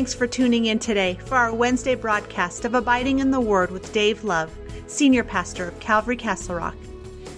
Thanks 0.00 0.14
for 0.14 0.26
tuning 0.26 0.64
in 0.64 0.78
today 0.78 1.18
for 1.26 1.36
our 1.36 1.52
Wednesday 1.52 1.94
broadcast 1.94 2.64
of 2.64 2.74
Abiding 2.74 3.18
in 3.18 3.30
the 3.30 3.38
Word 3.38 3.70
with 3.70 3.92
Dave 3.92 4.24
Love, 4.24 4.50
Senior 4.86 5.22
Pastor 5.22 5.68
of 5.68 5.78
Calvary 5.78 6.16
Castle 6.16 6.54
Rock. 6.54 6.74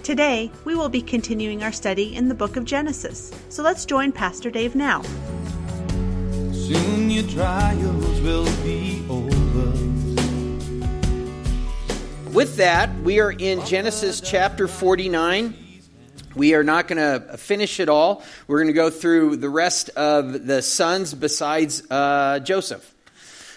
Today, 0.01 0.49
we 0.63 0.73
will 0.73 0.87
be 0.87 1.01
continuing 1.01 1.61
our 1.61 1.73
study 1.73 2.15
in 2.15 2.29
the 2.29 2.33
book 2.33 2.55
of 2.55 2.63
Genesis. 2.63 3.33
So 3.49 3.63
let's 3.63 3.83
join 3.83 4.13
Pastor 4.13 4.49
Dave 4.49 4.75
now. 4.75 5.01
Soon 6.53 7.09
your 7.09 7.27
trials 7.27 8.21
will 8.21 8.45
be 8.63 9.05
over. 9.09 9.69
With 12.29 12.55
that, 12.55 12.97
we 13.01 13.19
are 13.19 13.33
in 13.33 13.65
Genesis 13.65 14.21
chapter 14.21 14.69
49. 14.69 15.62
We 16.35 16.55
are 16.55 16.63
not 16.63 16.87
going 16.87 16.97
to 16.97 17.37
finish 17.37 17.79
it 17.79 17.89
all. 17.89 18.23
We're 18.47 18.57
going 18.57 18.67
to 18.67 18.73
go 18.73 18.89
through 18.89 19.37
the 19.37 19.49
rest 19.49 19.89
of 19.89 20.47
the 20.47 20.61
sons 20.61 21.13
besides 21.13 21.83
uh, 21.91 22.39
Joseph. 22.39 22.89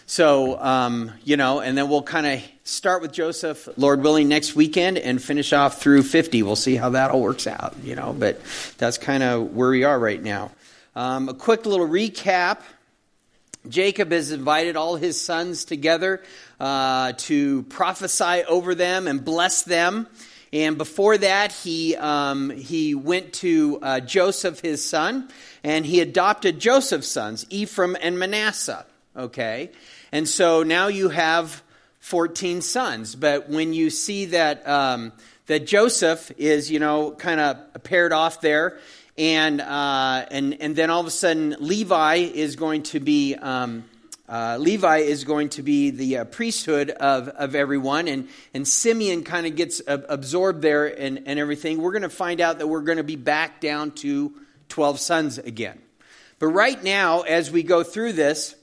So, 0.04 0.60
um, 0.60 1.12
you 1.24 1.36
know, 1.36 1.60
and 1.60 1.76
then 1.76 1.88
we'll 1.88 2.02
kind 2.02 2.26
of 2.26 2.42
start 2.64 3.02
with 3.02 3.12
Joseph, 3.12 3.68
Lord 3.76 4.02
willing, 4.02 4.28
next 4.28 4.54
weekend 4.54 4.98
and 4.98 5.22
finish 5.22 5.52
off 5.52 5.80
through 5.80 6.02
50. 6.02 6.42
We'll 6.42 6.54
see 6.54 6.76
how 6.76 6.90
that 6.90 7.10
all 7.10 7.22
works 7.22 7.46
out, 7.46 7.74
you 7.82 7.96
know, 7.96 8.14
but 8.16 8.40
that's 8.78 8.98
kind 8.98 9.22
of 9.22 9.54
where 9.54 9.70
we 9.70 9.84
are 9.84 9.98
right 9.98 10.22
now. 10.22 10.52
Um, 10.94 11.28
a 11.28 11.34
quick 11.34 11.66
little 11.66 11.88
recap. 11.88 12.60
Jacob 13.68 14.12
has 14.12 14.30
invited 14.30 14.76
all 14.76 14.96
his 14.96 15.20
sons 15.20 15.64
together 15.64 16.22
uh, 16.60 17.12
to 17.18 17.64
prophesy 17.64 18.44
over 18.44 18.74
them 18.74 19.08
and 19.08 19.24
bless 19.24 19.62
them. 19.62 20.06
And 20.52 20.78
before 20.78 21.18
that, 21.18 21.52
he, 21.52 21.96
um, 21.96 22.50
he 22.50 22.94
went 22.94 23.32
to 23.34 23.78
uh, 23.82 24.00
Joseph, 24.00 24.60
his 24.60 24.84
son, 24.84 25.28
and 25.64 25.84
he 25.84 26.00
adopted 26.00 26.58
Joseph's 26.58 27.08
sons, 27.08 27.46
Ephraim 27.50 27.96
and 28.00 28.18
Manasseh. 28.18 28.86
Okay? 29.16 29.70
And 30.12 30.28
so 30.28 30.62
now 30.62 30.86
you 30.86 31.08
have 31.08 31.62
14 32.00 32.62
sons. 32.62 33.16
But 33.16 33.48
when 33.48 33.72
you 33.72 33.90
see 33.90 34.26
that, 34.26 34.66
um, 34.68 35.12
that 35.46 35.66
Joseph 35.66 36.30
is, 36.36 36.70
you 36.70 36.78
know, 36.78 37.10
kind 37.12 37.40
of 37.40 37.82
paired 37.82 38.12
off 38.12 38.40
there, 38.40 38.78
and, 39.18 39.60
uh, 39.60 40.26
and, 40.30 40.60
and 40.60 40.76
then 40.76 40.90
all 40.90 41.00
of 41.00 41.06
a 41.06 41.10
sudden 41.10 41.56
Levi 41.58 42.16
is 42.16 42.56
going 42.56 42.84
to 42.84 43.00
be. 43.00 43.34
Um, 43.34 43.84
uh, 44.28 44.56
Levi 44.58 44.98
is 44.98 45.24
going 45.24 45.50
to 45.50 45.62
be 45.62 45.90
the 45.90 46.18
uh, 46.18 46.24
priesthood 46.24 46.90
of, 46.90 47.28
of 47.28 47.54
everyone, 47.54 48.08
and, 48.08 48.28
and 48.52 48.66
Simeon 48.66 49.22
kind 49.22 49.46
of 49.46 49.54
gets 49.54 49.80
absorbed 49.86 50.62
there 50.62 50.86
and, 50.86 51.22
and 51.26 51.38
everything. 51.38 51.80
We're 51.80 51.92
going 51.92 52.02
to 52.02 52.08
find 52.08 52.40
out 52.40 52.58
that 52.58 52.66
we're 52.66 52.80
going 52.80 52.98
to 52.98 53.04
be 53.04 53.16
back 53.16 53.60
down 53.60 53.92
to 53.92 54.32
12 54.68 54.98
sons 54.98 55.38
again. 55.38 55.80
But 56.38 56.48
right 56.48 56.82
now, 56.82 57.22
as 57.22 57.50
we 57.50 57.62
go 57.62 57.82
through 57.82 58.14
this, 58.14 58.56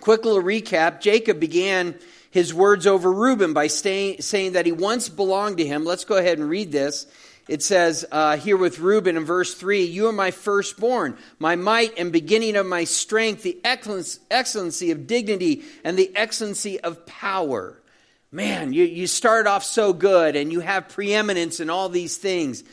quick 0.00 0.24
little 0.24 0.42
recap 0.42 1.00
Jacob 1.00 1.40
began 1.40 1.94
his 2.30 2.52
words 2.52 2.86
over 2.86 3.12
Reuben 3.12 3.52
by 3.52 3.66
stay, 3.66 4.16
saying 4.18 4.52
that 4.52 4.66
he 4.66 4.72
once 4.72 5.08
belonged 5.08 5.58
to 5.58 5.66
him. 5.66 5.84
Let's 5.84 6.04
go 6.04 6.16
ahead 6.16 6.38
and 6.38 6.48
read 6.48 6.72
this. 6.72 7.06
It 7.48 7.62
says 7.62 8.04
uh, 8.10 8.36
here 8.36 8.56
with 8.56 8.80
Reuben 8.80 9.16
in 9.16 9.24
verse 9.24 9.54
3 9.54 9.84
You 9.84 10.08
are 10.08 10.12
my 10.12 10.30
firstborn, 10.30 11.16
my 11.38 11.54
might 11.56 11.98
and 11.98 12.10
beginning 12.10 12.56
of 12.56 12.66
my 12.66 12.84
strength, 12.84 13.42
the 13.42 13.60
excellency 13.64 14.90
of 14.90 15.06
dignity 15.06 15.62
and 15.84 15.96
the 15.96 16.14
excellency 16.16 16.80
of 16.80 17.06
power. 17.06 17.80
Man, 18.32 18.72
you, 18.72 18.84
you 18.84 19.06
started 19.06 19.48
off 19.48 19.64
so 19.64 19.92
good 19.92 20.34
and 20.34 20.52
you 20.52 20.60
have 20.60 20.88
preeminence 20.88 21.60
in 21.60 21.70
all 21.70 21.88
these 21.88 22.16
things. 22.16 22.64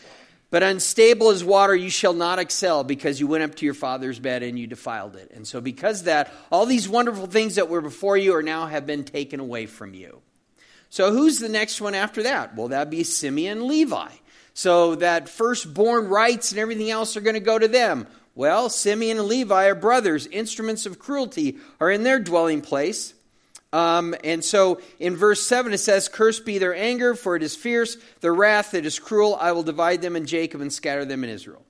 But 0.50 0.62
unstable 0.62 1.30
as 1.30 1.44
water, 1.44 1.76
you 1.76 1.90
shall 1.90 2.14
not 2.14 2.38
excel 2.38 2.84
because 2.84 3.20
you 3.20 3.26
went 3.26 3.44
up 3.44 3.56
to 3.56 3.66
your 3.66 3.74
father's 3.74 4.20
bed 4.20 4.44
and 4.44 4.58
you 4.58 4.68
defiled 4.68 5.16
it. 5.16 5.32
And 5.34 5.48
so, 5.48 5.62
because 5.62 6.04
that, 6.04 6.32
all 6.52 6.68
these 6.68 6.88
wonderful 6.88 7.26
things 7.26 7.56
that 7.56 7.70
were 7.70 7.82
before 7.82 8.18
you 8.18 8.36
are 8.36 8.44
now 8.44 8.68
have 8.68 8.86
been 8.86 9.04
taken 9.04 9.40
away 9.40 9.66
from 9.66 9.96
you. 9.96 10.22
So, 10.92 11.12
who's 11.12 11.40
the 11.40 11.50
next 11.50 11.82
one 11.82 11.96
after 11.96 12.22
that? 12.24 12.56
Well, 12.56 12.68
that'd 12.68 12.92
be 12.92 13.04
Simeon 13.04 13.68
Levi. 13.68 14.10
So 14.54 14.96
that 14.96 15.30
firstborn 15.30 16.08
rights 16.08 16.52
and 16.52 16.60
everything 16.60 16.92
else 16.92 17.18
are 17.18 17.22
going 17.22 17.34
to 17.34 17.40
go 17.40 17.58
to 17.58 17.68
them. 17.68 18.08
Well, 18.36 18.70
Simeon 18.70 19.20
and 19.20 19.28
Levi 19.28 19.66
are 19.66 19.76
brothers. 19.76 20.28
Instruments 20.28 20.86
of 20.86 21.00
cruelty 21.00 21.58
are 21.80 21.92
in 21.92 22.04
their 22.04 22.20
dwelling 22.20 22.62
place. 22.62 23.14
Um, 23.72 24.14
and 24.24 24.46
so 24.46 24.80
in 25.00 25.16
verse 25.16 25.42
7 25.42 25.74
it 25.74 25.80
says, 25.80 26.08
Cursed 26.08 26.46
be 26.46 26.60
their 26.60 26.76
anger, 26.76 27.16
for 27.16 27.36
it 27.36 27.42
is 27.42 27.56
fierce, 27.56 27.98
their 28.22 28.34
wrath 28.34 28.72
that 28.72 28.86
is 28.86 29.00
cruel. 29.00 29.36
I 29.40 29.52
will 29.52 29.64
divide 29.64 30.02
them 30.02 30.16
in 30.16 30.28
Jacob 30.28 30.62
and 30.62 30.72
scatter 30.72 31.06
them 31.06 31.24
in 31.24 31.32
Israel. 31.32 31.64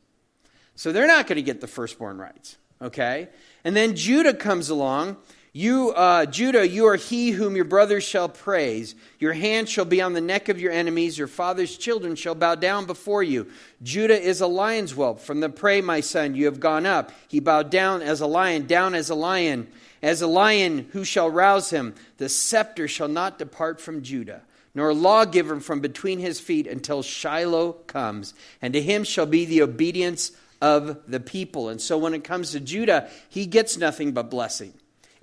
So 0.75 0.91
they're 0.91 1.07
not 1.07 1.27
going 1.27 1.37
to 1.37 1.41
get 1.41 1.61
the 1.61 1.67
firstborn 1.67 2.17
rights. 2.17 2.57
Okay? 2.81 3.29
And 3.63 3.75
then 3.75 3.95
Judah 3.95 4.33
comes 4.33 4.69
along 4.69 5.15
you, 5.55 5.91
uh, 5.91 6.25
Judah, 6.25 6.67
you 6.67 6.87
are 6.87 6.95
he 6.95 7.29
whom 7.29 7.55
your 7.55 7.65
brothers 7.65 8.03
shall 8.03 8.27
praise. 8.27 8.95
Your 9.19 9.33
hand 9.33 9.69
shall 9.69 9.85
be 9.85 10.01
on 10.01 10.13
the 10.13 10.21
neck 10.21 10.49
of 10.49 10.59
your 10.59 10.71
enemies. 10.71 11.15
Your 11.15 11.27
father's 11.27 11.77
children 11.77 12.15
shall 12.15 12.33
bow 12.33 12.55
down 12.55 12.87
before 12.87 13.21
you. 13.21 13.45
Judah 13.83 14.19
is 14.19 14.41
a 14.41 14.47
lion's 14.47 14.93
whelp. 14.93 15.19
From 15.19 15.41
the 15.41 15.49
prey, 15.49 15.79
my 15.79 15.99
son, 15.99 16.33
you 16.33 16.45
have 16.45 16.59
gone 16.59 16.87
up. 16.87 17.11
He 17.27 17.39
bowed 17.39 17.69
down 17.69 18.01
as 18.01 18.19
a 18.19 18.25
lion, 18.25 18.65
down 18.65 18.95
as 18.95 19.11
a 19.11 19.15
lion. 19.15 19.67
As 20.01 20.23
a 20.23 20.27
lion, 20.27 20.89
who 20.91 21.05
shall 21.05 21.29
rouse 21.29 21.69
him? 21.69 21.93
The 22.17 22.29
scepter 22.29 22.87
shall 22.87 23.07
not 23.07 23.37
depart 23.37 23.79
from 23.79 24.01
Judah, 24.01 24.41
nor 24.73 24.91
lawgiver 24.91 25.59
from 25.59 25.81
between 25.81 26.17
his 26.17 26.39
feet 26.39 26.65
until 26.65 27.03
Shiloh 27.03 27.73
comes. 27.85 28.33
And 28.59 28.73
to 28.73 28.81
him 28.81 29.03
shall 29.03 29.27
be 29.27 29.45
the 29.45 29.61
obedience 29.61 30.31
of 30.63 30.99
the 31.07 31.19
people. 31.19 31.69
And 31.69 31.79
so 31.79 31.99
when 31.99 32.15
it 32.15 32.23
comes 32.23 32.51
to 32.51 32.59
Judah, 32.59 33.07
he 33.29 33.45
gets 33.45 33.77
nothing 33.77 34.13
but 34.13 34.31
blessing. 34.31 34.73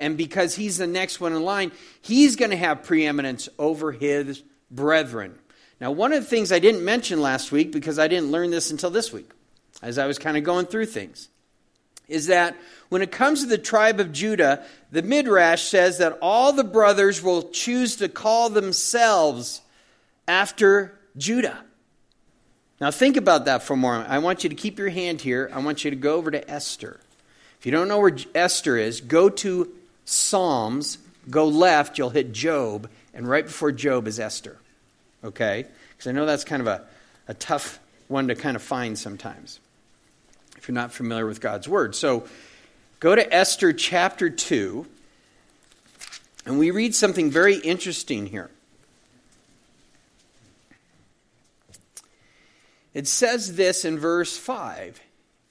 And 0.01 0.17
because 0.17 0.57
he's 0.57 0.79
the 0.79 0.87
next 0.87 1.21
one 1.21 1.35
in 1.35 1.43
line, 1.43 1.71
he's 2.01 2.35
going 2.35 2.51
to 2.51 2.57
have 2.57 2.83
preeminence 2.83 3.49
over 3.59 3.93
his 3.93 4.43
brethren. 4.71 5.39
Now, 5.79 5.91
one 5.93 6.13
of 6.13 6.23
the 6.23 6.29
things 6.29 6.51
I 6.51 6.59
didn't 6.59 6.85
mention 6.85 7.21
last 7.21 7.53
week, 7.53 7.71
because 7.71 7.99
I 7.99 8.09
didn't 8.09 8.33
learn 8.33 8.51
this 8.51 8.71
until 8.71 8.91
this 8.91 9.13
week, 9.13 9.31
as 9.83 9.99
I 9.99 10.07
was 10.07 10.19
kind 10.19 10.37
of 10.37 10.43
going 10.43 10.67
through 10.67 10.87
things, 10.87 11.29
is 12.09 12.27
that 12.27 12.57
when 12.89 13.03
it 13.03 13.13
comes 13.13 13.43
to 13.43 13.47
the 13.47 13.59
tribe 13.59 14.01
of 14.01 14.11
Judah, 14.11 14.65
the 14.91 15.03
Midrash 15.03 15.63
says 15.63 15.99
that 15.99 16.19
all 16.21 16.53
the 16.53 16.65
brothers 16.65 17.23
will 17.23 17.51
choose 17.51 17.97
to 17.97 18.09
call 18.09 18.51
themselves 18.51 19.61
after 20.27 20.99
Judah. 21.17 21.63
Now, 22.81 22.91
think 22.91 23.19
about 23.19 23.45
that 23.45 23.63
for 23.63 23.75
a 23.75 23.77
moment. 23.77 24.09
I 24.09 24.19
want 24.19 24.45
you 24.45 24.49
to 24.49 24.57
keep 24.57 24.79
your 24.79 24.89
hand 24.89 25.21
here. 25.21 25.51
I 25.53 25.61
want 25.61 25.85
you 25.85 25.91
to 25.91 25.97
go 25.97 26.17
over 26.17 26.31
to 26.31 26.51
Esther. 26.51 26.99
If 27.59 27.67
you 27.67 27.73
don't 27.73 27.89
know 27.89 28.01
where 28.01 28.17
Esther 28.35 28.79
is, 28.79 29.03
go 29.03 29.29
to 29.29 29.71
Psalms, 30.05 30.99
go 31.29 31.47
left, 31.47 31.99
you'll 31.99 32.11
hit 32.11 32.33
Job, 32.33 32.89
and 33.15 33.29
right 33.29 33.45
before 33.45 33.73
Job 33.73 34.07
is 34.07 34.19
Esther. 34.19 34.59
Okay? 35.23 35.67
Because 35.91 36.07
I 36.07 36.13
know 36.13 36.27
that's 36.27 36.45
kind 36.45 36.61
of 36.61 36.67
a, 36.67 36.85
a 37.29 37.35
tough 37.35 37.79
one 38.09 38.29
to 38.29 38.35
kind 38.35 38.57
of 38.57 38.63
find 38.63 38.99
sometimes 38.99 39.61
if 40.57 40.69
you're 40.69 40.75
not 40.75 40.93
familiar 40.93 41.27
with 41.27 41.41
God's 41.41 41.69
Word. 41.69 41.95
So 41.95 42.27
go 42.99 43.15
to 43.15 43.35
Esther 43.35 43.73
chapter 43.73 44.29
2, 44.29 44.87
and 46.45 46.59
we 46.59 46.71
read 46.71 46.95
something 46.95 47.31
very 47.31 47.57
interesting 47.57 48.27
here. 48.27 48.51
It 52.93 53.07
says 53.07 53.57
this 53.57 53.85
in 53.85 53.99
verse 53.99 54.37
5. 54.37 55.01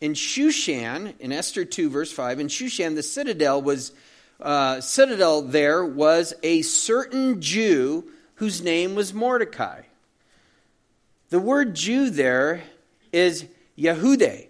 In 0.02 0.14
Shushan, 0.14 1.14
in 1.20 1.32
Esther 1.32 1.66
2, 1.66 1.90
verse 1.90 2.12
5, 2.12 2.40
in 2.40 2.48
Shushan, 2.48 2.96
the 2.96 3.04
citadel 3.04 3.62
was 3.62 3.92
uh, 4.40 4.82
citadel 4.82 5.42
there 5.42 5.84
was 5.86 6.34
a 6.44 6.62
certain 6.62 7.42
Jew 7.42 8.12
whose 8.36 8.62
name 8.62 8.96
was 8.96 9.14
Mordecai. 9.14 9.82
The 11.30 11.40
word 11.40 11.76
Jew 11.76 12.10
there 12.10 12.64
is 13.12 13.46
Yehude, 13.78 14.48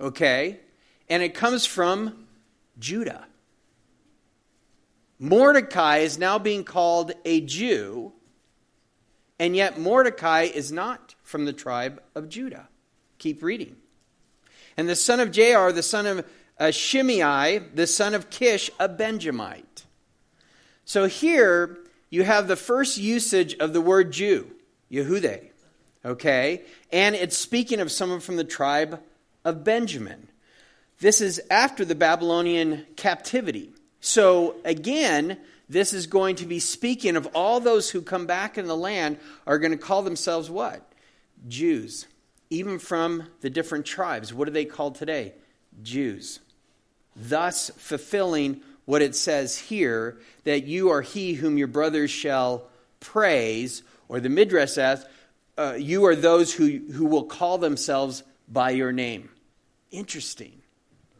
okay? 0.00 0.60
And 1.08 1.22
it 1.22 1.34
comes 1.34 1.66
from 1.66 2.26
Judah. 2.78 3.26
Mordecai 5.18 5.98
is 5.98 6.18
now 6.18 6.38
being 6.38 6.64
called 6.64 7.12
a 7.24 7.40
Jew, 7.40 8.12
and 9.38 9.56
yet 9.56 9.78
Mordecai 9.78 10.42
is 10.42 10.72
not 10.72 11.14
from 11.22 11.44
the 11.44 11.52
tribe 11.52 12.02
of 12.14 12.28
Judah. 12.28 12.68
Keep 13.18 13.42
reading. 13.42 13.76
And 14.76 14.88
the 14.88 14.96
son 14.96 15.20
of 15.20 15.30
Jair, 15.30 15.74
the 15.74 15.82
son 15.82 16.06
of 16.06 16.26
uh, 16.58 16.70
Shimei, 16.70 17.58
the 17.74 17.86
son 17.86 18.14
of 18.14 18.30
Kish, 18.30 18.70
a 18.80 18.88
Benjamite. 18.88 19.84
So 20.84 21.06
here 21.06 21.78
you 22.10 22.22
have 22.22 22.48
the 22.48 22.56
first 22.56 22.98
usage 22.98 23.54
of 23.56 23.72
the 23.72 23.80
word 23.80 24.12
Jew, 24.12 24.50
Yehude, 24.90 25.50
okay? 26.04 26.62
And 26.92 27.14
it's 27.14 27.36
speaking 27.36 27.80
of 27.80 27.92
someone 27.92 28.20
from 28.20 28.36
the 28.36 28.44
tribe 28.44 29.00
of 29.44 29.64
Benjamin. 29.64 30.28
This 31.00 31.20
is 31.20 31.42
after 31.50 31.84
the 31.84 31.94
Babylonian 31.94 32.86
captivity. 32.96 33.72
So 34.00 34.56
again, 34.64 35.38
this 35.68 35.92
is 35.92 36.06
going 36.06 36.36
to 36.36 36.46
be 36.46 36.60
speaking 36.60 37.16
of 37.16 37.26
all 37.34 37.60
those 37.60 37.90
who 37.90 38.00
come 38.00 38.26
back 38.26 38.56
in 38.56 38.66
the 38.66 38.76
land 38.76 39.18
are 39.46 39.58
going 39.58 39.72
to 39.72 39.76
call 39.76 40.02
themselves 40.02 40.48
what? 40.48 40.90
Jews. 41.48 42.06
Even 42.48 42.78
from 42.78 43.24
the 43.40 43.50
different 43.50 43.84
tribes. 43.84 44.32
What 44.32 44.46
are 44.46 44.52
they 44.52 44.64
called 44.64 44.94
today? 44.94 45.34
Jews 45.82 46.40
thus 47.16 47.70
fulfilling 47.76 48.60
what 48.84 49.02
it 49.02 49.16
says 49.16 49.58
here 49.58 50.18
that 50.44 50.64
you 50.64 50.90
are 50.90 51.02
he 51.02 51.34
whom 51.34 51.58
your 51.58 51.66
brothers 51.66 52.10
shall 52.10 52.68
praise, 53.00 53.82
or 54.08 54.20
the 54.20 54.28
Midrash 54.28 54.72
says, 54.72 55.04
uh, 55.58 55.74
you 55.78 56.04
are 56.04 56.14
those 56.14 56.52
who, 56.52 56.78
who 56.92 57.06
will 57.06 57.24
call 57.24 57.58
themselves 57.58 58.22
by 58.48 58.70
your 58.70 58.92
name. 58.92 59.30
Interesting. 59.90 60.60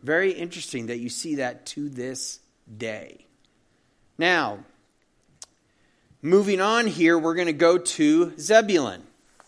Very 0.03 0.33
interesting 0.33 0.87
that 0.87 0.99
you 0.99 1.09
see 1.09 1.37
that 1.37 1.67
to 1.67 1.89
this 1.89 2.41
day. 2.77 3.27
Now, 4.19 4.61
moving 6.23 6.61
on 6.61 6.87
here, 6.87 7.19
we're 7.19 7.35
going 7.35 7.47
to 7.47 7.53
go 7.53 7.79
to 7.79 8.39
Zebulun. 8.39 9.03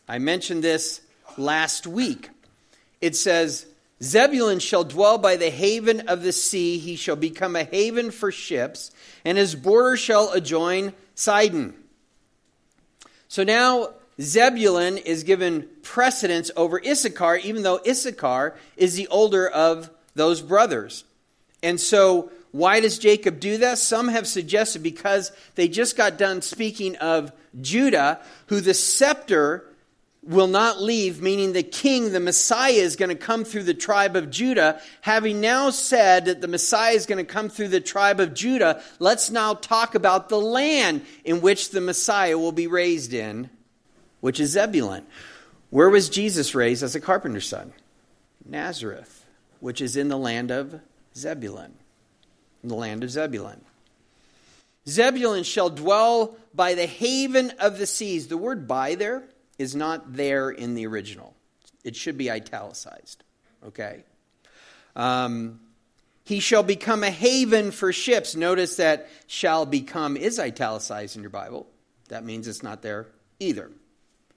I 0.08 0.18
mentioned 0.18 0.64
this 0.64 1.02
last 1.36 1.86
week. 1.86 2.30
It 3.00 3.14
says, 3.14 3.66
Zebulun 4.02 4.60
shall 4.60 4.84
dwell 4.84 5.18
by 5.18 5.36
the 5.36 5.50
haven 5.50 6.08
of 6.08 6.22
the 6.22 6.32
sea. 6.32 6.78
He 6.78 6.96
shall 6.96 7.16
become 7.16 7.56
a 7.56 7.64
haven 7.64 8.10
for 8.10 8.30
ships, 8.30 8.90
and 9.24 9.36
his 9.36 9.54
border 9.54 9.96
shall 9.96 10.32
adjoin 10.32 10.92
Sidon. 11.14 11.74
So 13.26 13.42
now 13.42 13.94
Zebulun 14.20 14.98
is 14.98 15.22
given 15.24 15.68
precedence 15.82 16.50
over 16.56 16.80
Issachar, 16.84 17.36
even 17.36 17.62
though 17.62 17.80
Issachar 17.86 18.56
is 18.76 18.94
the 18.94 19.08
older 19.08 19.48
of 19.48 19.90
those 20.14 20.42
brothers. 20.42 21.04
And 21.62 21.80
so, 21.80 22.30
why 22.50 22.80
does 22.80 22.98
Jacob 22.98 23.40
do 23.40 23.58
that? 23.58 23.78
Some 23.78 24.08
have 24.08 24.26
suggested 24.26 24.82
because 24.82 25.32
they 25.54 25.68
just 25.68 25.96
got 25.96 26.18
done 26.18 26.40
speaking 26.40 26.96
of 26.96 27.32
Judah, 27.60 28.20
who 28.46 28.60
the 28.60 28.74
scepter 28.74 29.67
will 30.28 30.46
not 30.46 30.80
leave, 30.80 31.22
meaning 31.22 31.54
the 31.54 31.62
king, 31.62 32.12
the 32.12 32.20
Messiah, 32.20 32.72
is 32.72 32.96
going 32.96 33.08
to 33.08 33.14
come 33.14 33.44
through 33.44 33.62
the 33.62 33.72
tribe 33.72 34.14
of 34.14 34.28
Judah. 34.28 34.78
Having 35.00 35.40
now 35.40 35.70
said 35.70 36.26
that 36.26 36.42
the 36.42 36.48
Messiah 36.48 36.92
is 36.92 37.06
going 37.06 37.24
to 37.24 37.32
come 37.32 37.48
through 37.48 37.68
the 37.68 37.80
tribe 37.80 38.20
of 38.20 38.34
Judah, 38.34 38.82
let's 38.98 39.30
now 39.30 39.54
talk 39.54 39.94
about 39.94 40.28
the 40.28 40.38
land 40.38 41.04
in 41.24 41.40
which 41.40 41.70
the 41.70 41.80
Messiah 41.80 42.36
will 42.36 42.52
be 42.52 42.66
raised 42.66 43.14
in, 43.14 43.48
which 44.20 44.38
is 44.38 44.50
Zebulun. 44.50 45.06
Where 45.70 45.88
was 45.88 46.10
Jesus 46.10 46.54
raised 46.54 46.82
as 46.82 46.94
a 46.94 47.00
carpenter's 47.00 47.48
son? 47.48 47.72
Nazareth, 48.44 49.24
which 49.60 49.80
is 49.80 49.96
in 49.96 50.08
the 50.08 50.18
land 50.18 50.50
of 50.50 50.78
Zebulun. 51.16 51.72
In 52.62 52.68
the 52.68 52.74
land 52.74 53.02
of 53.02 53.10
Zebulun. 53.10 53.62
Zebulun 54.86 55.42
shall 55.42 55.70
dwell 55.70 56.36
by 56.54 56.74
the 56.74 56.86
haven 56.86 57.50
of 57.58 57.78
the 57.78 57.86
seas. 57.86 58.28
The 58.28 58.36
word 58.36 58.68
by 58.68 58.94
there 58.94 59.24
is 59.58 59.74
not 59.74 60.14
there 60.14 60.50
in 60.50 60.74
the 60.74 60.86
original. 60.86 61.34
It 61.84 61.96
should 61.96 62.16
be 62.16 62.30
italicized. 62.30 63.24
Okay? 63.66 64.04
Um, 64.94 65.60
he 66.24 66.40
shall 66.40 66.62
become 66.62 67.02
a 67.02 67.10
haven 67.10 67.70
for 67.70 67.92
ships. 67.92 68.36
Notice 68.36 68.76
that 68.76 69.08
shall 69.26 69.66
become 69.66 70.16
is 70.16 70.38
italicized 70.38 71.16
in 71.16 71.22
your 71.22 71.30
Bible. 71.30 71.66
That 72.08 72.24
means 72.24 72.46
it's 72.46 72.62
not 72.62 72.82
there 72.82 73.06
either. 73.40 73.70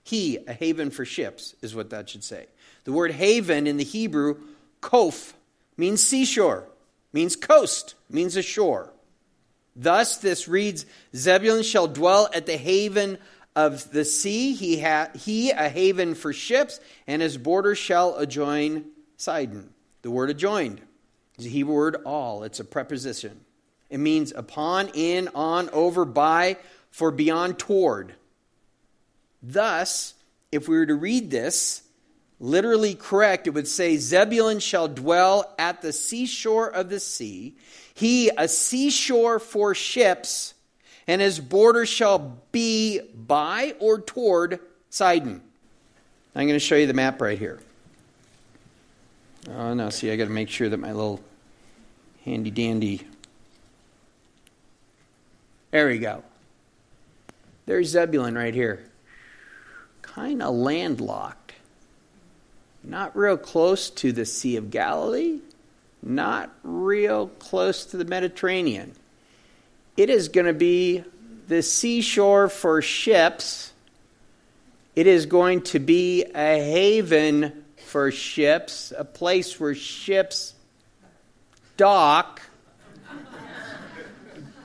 He, 0.03 0.37
a 0.47 0.53
haven 0.53 0.89
for 0.89 1.05
ships, 1.05 1.55
is 1.61 1.75
what 1.75 1.89
that 1.91 2.09
should 2.09 2.23
say. 2.23 2.47
The 2.85 2.91
word 2.91 3.11
haven 3.11 3.67
in 3.67 3.77
the 3.77 3.83
Hebrew, 3.83 4.37
kof, 4.81 5.33
means 5.77 6.01
seashore, 6.01 6.67
means 7.13 7.35
coast, 7.35 7.95
means 8.09 8.35
a 8.35 8.41
shore. 8.41 8.91
Thus, 9.75 10.17
this 10.17 10.47
reads 10.47 10.85
Zebulun 11.15 11.63
shall 11.63 11.87
dwell 11.87 12.29
at 12.33 12.45
the 12.45 12.57
haven 12.57 13.17
of 13.55 13.91
the 13.91 14.05
sea, 14.05 14.53
he, 14.53 14.79
ha- 14.79 15.09
he 15.13 15.51
a 15.51 15.69
haven 15.69 16.15
for 16.15 16.33
ships, 16.33 16.79
and 17.07 17.21
his 17.21 17.37
border 17.37 17.75
shall 17.75 18.15
adjoin 18.15 18.85
Sidon. 19.17 19.73
The 20.01 20.11
word 20.11 20.29
adjoined 20.29 20.81
is 21.37 21.45
a 21.45 21.49
Hebrew 21.49 21.75
word 21.75 21.97
all, 22.05 22.43
it's 22.43 22.59
a 22.59 22.65
preposition. 22.65 23.41
It 23.89 23.99
means 23.99 24.31
upon, 24.31 24.89
in, 24.93 25.29
on, 25.35 25.69
over, 25.71 26.05
by, 26.05 26.57
for 26.91 27.11
beyond, 27.11 27.59
toward. 27.59 28.15
Thus, 29.43 30.13
if 30.51 30.67
we 30.67 30.77
were 30.77 30.85
to 30.85 30.95
read 30.95 31.29
this 31.29 31.83
literally 32.39 32.95
correct, 32.95 33.47
it 33.47 33.51
would 33.51 33.67
say, 33.67 33.97
Zebulun 33.97 34.59
shall 34.59 34.87
dwell 34.87 35.53
at 35.59 35.81
the 35.81 35.93
seashore 35.93 36.69
of 36.69 36.89
the 36.89 36.99
sea, 36.99 37.57
he 37.93 38.31
a 38.37 38.47
seashore 38.47 39.39
for 39.39 39.75
ships 39.75 40.53
and 41.07 41.21
his 41.21 41.39
border 41.39 41.85
shall 41.85 42.37
be 42.51 42.99
by 42.99 43.75
or 43.79 43.99
toward 43.99 44.59
Sidon. 44.89 45.41
I'm 46.35 46.47
going 46.47 46.53
to 46.53 46.59
show 46.59 46.75
you 46.75 46.87
the 46.87 46.93
map 46.93 47.21
right 47.21 47.37
here. 47.37 47.59
Oh, 49.49 49.73
no, 49.73 49.89
see, 49.89 50.11
I 50.11 50.15
got 50.15 50.25
to 50.25 50.29
make 50.29 50.49
sure 50.49 50.69
that 50.69 50.77
my 50.77 50.91
little 50.91 51.19
handy 52.23 52.51
dandy. 52.51 53.01
There 55.71 55.87
we 55.87 55.99
go. 55.99 56.23
There's 57.65 57.89
Zebulun 57.89 58.35
right 58.35 58.53
here. 58.53 58.85
Kind 60.01 60.41
of 60.41 60.53
landlocked. 60.53 61.53
Not 62.83 63.15
real 63.15 63.37
close 63.37 63.89
to 63.91 64.11
the 64.11 64.25
Sea 64.25 64.55
of 64.57 64.71
Galilee, 64.71 65.39
not 66.01 66.49
real 66.63 67.27
close 67.27 67.85
to 67.85 67.97
the 67.97 68.05
Mediterranean. 68.05 68.93
It 69.97 70.09
is 70.09 70.29
going 70.29 70.47
to 70.47 70.53
be 70.53 71.03
the 71.47 71.61
seashore 71.61 72.47
for 72.47 72.81
ships. 72.81 73.73
It 74.95 75.07
is 75.07 75.25
going 75.25 75.63
to 75.63 75.79
be 75.79 76.23
a 76.23 76.59
haven 76.63 77.65
for 77.85 78.11
ships, 78.11 78.93
a 78.97 79.03
place 79.03 79.59
where 79.59 79.75
ships 79.75 80.53
dock. 81.75 82.41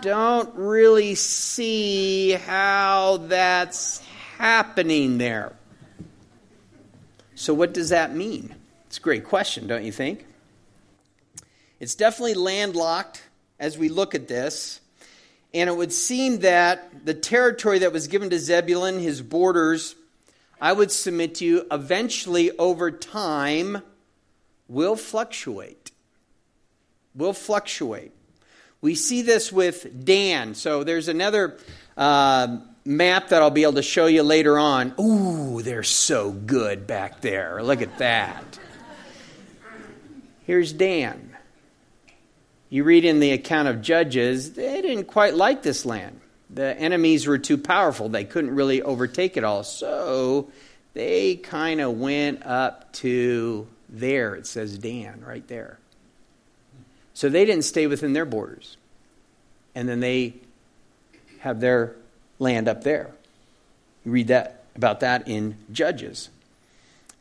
Don't 0.00 0.55
really 0.55 1.14
see 1.17 2.32
how 2.32 3.17
that's 3.29 4.00
happening 4.38 5.19
there. 5.19 5.52
So, 7.34 7.52
what 7.52 7.75
does 7.75 7.88
that 7.88 8.14
mean? 8.14 8.55
It's 8.87 8.99
a 8.99 9.00
great 9.00 9.25
question, 9.25 9.67
don't 9.67 9.84
you 9.84 9.93
think? 9.93 10.25
It's 11.81 11.94
definitely 11.94 12.34
landlocked 12.34 13.22
as 13.58 13.76
we 13.76 13.88
look 13.88 14.14
at 14.14 14.29
this. 14.29 14.81
And 15.54 15.70
it 15.70 15.76
would 15.76 15.93
seem 15.93 16.40
that 16.40 17.06
the 17.06 17.15
territory 17.15 17.79
that 17.81 17.93
was 17.93 18.08
given 18.08 18.31
to 18.31 18.38
Zebulun, 18.38 18.98
his 18.98 19.22
borders, 19.22 19.94
I 20.60 20.72
would 20.72 20.91
submit 20.91 21.36
to 21.36 21.44
you, 21.44 21.67
eventually 21.70 22.50
over 22.58 22.91
time 22.91 23.82
will 24.69 24.96
fluctuate. 24.96 25.93
Will 27.15 27.32
fluctuate. 27.32 28.12
We 28.81 28.94
see 28.94 29.22
this 29.22 29.50
with 29.50 30.05
Dan. 30.05 30.55
So 30.55 30.84
there's 30.84 31.08
another 31.08 31.58
uh, 31.96 32.58
map 32.84 33.29
that 33.29 33.43
I'll 33.43 33.50
be 33.50 33.62
able 33.62 33.74
to 33.74 33.82
show 33.82 34.06
you 34.06 34.22
later 34.22 34.58
on. 34.58 34.94
Ooh, 35.00 35.62
they're 35.62 35.82
so 35.82 36.31
good 36.31 36.86
back 36.86 37.20
there. 37.20 37.62
Look 37.62 37.82
at 37.82 37.98
that. 37.98 38.58
Here's 40.44 40.72
Dan. 40.72 41.25
You 42.69 42.85
read 42.85 43.05
in 43.05 43.20
the 43.20 43.32
account 43.32 43.69
of 43.69 43.81
Judges, 43.81 44.53
they 44.53 44.82
didn't 44.82 45.05
quite 45.05 45.35
like 45.35 45.63
this 45.63 45.87
land. 45.87 46.20
The 46.51 46.77
enemies 46.77 47.27
were 47.27 47.39
too 47.39 47.58
powerful, 47.58 48.08
they 48.08 48.25
couldn't 48.25 48.55
really 48.55 48.82
overtake 48.82 49.37
it 49.37 49.44
all. 49.44 49.65
So 49.65 50.51
they 50.94 51.37
kind 51.37 51.81
of 51.81 51.99
went 51.99 52.44
up 52.44 52.93
to 52.94 53.67
there. 53.89 54.35
It 54.35 54.46
says 54.46 54.79
Dan 54.79 55.23
right 55.27 55.46
there. 55.49 55.79
So 57.15 57.29
they 57.29 57.44
didn't 57.44 57.65
stay 57.65 57.87
within 57.87 58.13
their 58.13 58.25
borders. 58.25 58.77
And 59.75 59.89
then 59.89 60.01
they 60.01 60.35
have 61.41 61.61
their 61.61 61.94
land 62.39 62.69
up 62.69 62.82
there. 62.82 63.11
You 64.05 64.13
read 64.13 64.29
that 64.29 64.65
about 64.75 65.01
that 65.01 65.29
in 65.29 65.56
Judges. 65.73 66.31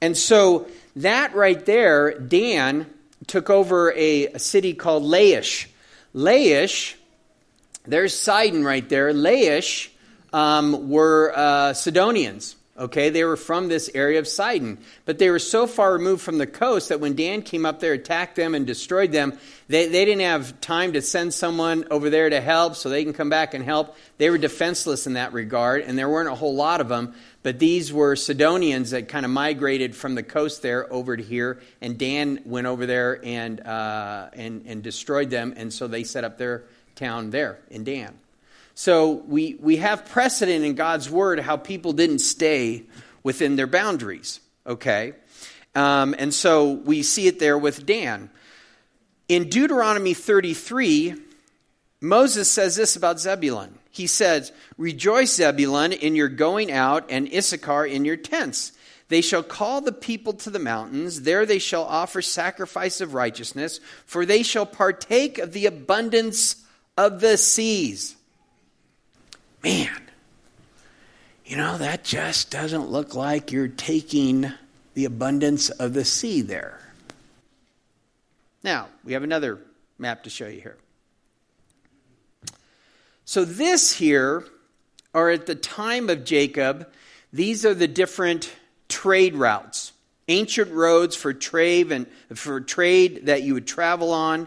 And 0.02 0.16
so 0.18 0.68
that 0.96 1.34
right 1.36 1.66
there, 1.66 2.18
Dan 2.18 2.86
took 3.28 3.50
over 3.50 3.92
a, 3.94 4.28
a 4.28 4.40
city 4.40 4.74
called 4.74 5.04
Laish. 5.04 5.68
Laish, 6.14 6.96
there's 7.86 8.18
Sidon 8.18 8.64
right 8.64 8.88
there. 8.88 9.14
Laish 9.14 9.90
um, 10.34 10.90
were 10.90 11.34
uh, 11.36 11.74
Sidonians. 11.74 12.56
Okay, 12.78 13.10
they 13.10 13.24
were 13.24 13.38
from 13.38 13.70
this 13.70 13.90
area 13.96 14.20
of 14.20 14.28
Sidon, 14.28 14.80
but 15.06 15.18
they 15.18 15.30
were 15.30 15.40
so 15.40 15.66
far 15.66 15.94
removed 15.94 16.22
from 16.22 16.40
the 16.40 16.46
coast 16.48 16.90
that 16.90 17.00
when 17.00 17.16
Dan 17.16 17.42
came 17.42 17.66
up 17.66 17.80
there, 17.80 17.94
attacked 17.94 18.36
them, 18.36 18.54
and 18.54 18.68
destroyed 18.68 19.14
them, 19.14 19.38
they, 19.70 19.88
they 19.88 20.04
didn't 20.04 20.24
have 20.24 20.60
time 20.60 20.92
to 20.92 21.02
send 21.02 21.34
someone 21.34 21.86
over 21.90 22.10
there 22.10 22.30
to 22.30 22.42
help 22.42 22.76
so 22.76 22.90
they 22.90 23.06
can 23.06 23.14
come 23.14 23.30
back 23.30 23.54
and 23.54 23.64
help. 23.64 23.96
They 24.18 24.30
were 24.30 24.38
defenseless 24.38 25.08
in 25.08 25.14
that 25.14 25.32
regard, 25.32 25.84
and 25.84 25.98
there 25.98 26.10
weren't 26.10 26.28
a 26.28 26.36
whole 26.36 26.54
lot 26.54 26.82
of 26.82 26.90
them. 26.90 27.16
But 27.44 27.60
these 27.60 27.94
were 27.94 28.18
Sidonians 28.18 28.92
that 28.92 29.08
kind 29.08 29.26
of 29.26 29.32
migrated 29.32 29.96
from 29.96 30.16
the 30.16 30.24
coast 30.24 30.62
there 30.62 30.92
over 30.92 31.16
to 31.16 31.24
here, 31.24 31.62
and 31.80 31.98
Dan 31.98 32.42
went 32.44 32.68
over 32.68 32.86
there 32.86 33.24
and, 33.24 33.62
uh, 33.62 34.32
and, 34.34 34.66
and 34.66 34.84
destroyed 34.84 35.30
them, 35.30 35.54
and 35.56 35.72
so 35.72 35.88
they 35.88 36.04
set 36.04 36.26
up 36.26 36.38
their 36.38 36.66
town 36.96 37.30
there 37.30 37.60
in 37.70 37.86
Dan. 37.86 38.20
So 38.76 39.24
we, 39.28 39.56
we 39.60 39.78
have 39.78 40.06
precedent 40.06 40.66
in 40.66 40.76
God's 40.76 41.10
word 41.10 41.40
how 41.40 41.56
people 41.56 41.94
didn't 41.94 42.20
stay 42.20 42.84
within 43.24 43.56
their 43.56 43.68
boundaries, 43.68 44.42
okay? 44.68 45.14
Um, 45.74 46.14
and 46.18 46.34
so 46.34 46.72
we 46.72 47.02
see 47.02 47.28
it 47.28 47.40
there 47.40 47.58
with 47.58 47.86
Dan. 47.86 48.30
In 49.30 49.50
Deuteronomy 49.50 50.14
33, 50.14 51.16
Moses 52.02 52.52
says 52.52 52.76
this 52.76 52.98
about 52.98 53.20
Zebulun. 53.20 53.80
He 53.92 54.08
says, 54.08 54.52
Rejoice, 54.78 55.36
Zebulun, 55.36 55.94
in 55.94 56.16
your 56.16 56.28
going 56.28 56.70
out, 56.70 57.10
and 57.10 57.34
Issachar 57.34 57.86
in 57.86 58.04
your 58.04 58.18
tents. 58.18 58.74
They 59.08 59.22
shall 59.22 59.44
call 59.44 59.82
the 59.82 59.94
people 59.94 60.34
to 60.34 60.50
the 60.50 60.60
mountains. 60.60 61.22
There 61.22 61.46
they 61.46 61.60
shall 61.60 61.84
offer 61.84 62.22
sacrifice 62.22 63.00
of 63.00 63.14
righteousness, 63.14 63.80
for 64.06 64.26
they 64.26 64.44
shall 64.44 64.66
partake 64.66 65.38
of 65.38 65.54
the 65.54 65.66
abundance 65.66 66.58
of 66.98 67.22
the 67.22 67.38
seas. 67.38 68.15
Man, 69.66 69.90
you 71.44 71.58
know, 71.58 71.80
that 71.80 72.04
just 72.04 72.52
doesn't 72.52 72.92
look 72.92 73.16
like 73.16 73.52
you're 73.52 73.68
taking 73.68 74.54
the 74.94 75.06
abundance 75.06 75.72
of 75.72 75.96
the 75.96 76.06
sea 76.06 76.42
there. 76.42 76.80
Now, 78.64 78.90
we 79.04 79.14
have 79.14 79.24
another 79.24 79.58
map 79.98 80.22
to 80.26 80.30
show 80.30 80.46
you 80.46 80.62
here. 80.62 80.78
So, 83.26 83.44
this 83.44 83.92
here 83.92 84.44
are 85.16 85.32
at 85.32 85.48
the 85.48 85.56
time 85.56 86.12
of 86.12 86.26
Jacob, 86.26 86.88
these 87.34 87.66
are 87.66 87.74
the 87.74 87.88
different 87.88 88.54
trade 88.88 89.34
routes, 89.34 89.94
ancient 90.28 90.72
roads 90.74 91.16
for 91.16 91.34
trade 91.34 91.92
and 91.92 92.06
for 92.36 92.62
trade 92.62 93.26
that 93.26 93.42
you 93.42 93.56
would 93.56 93.66
travel 93.66 94.12
on. 94.12 94.46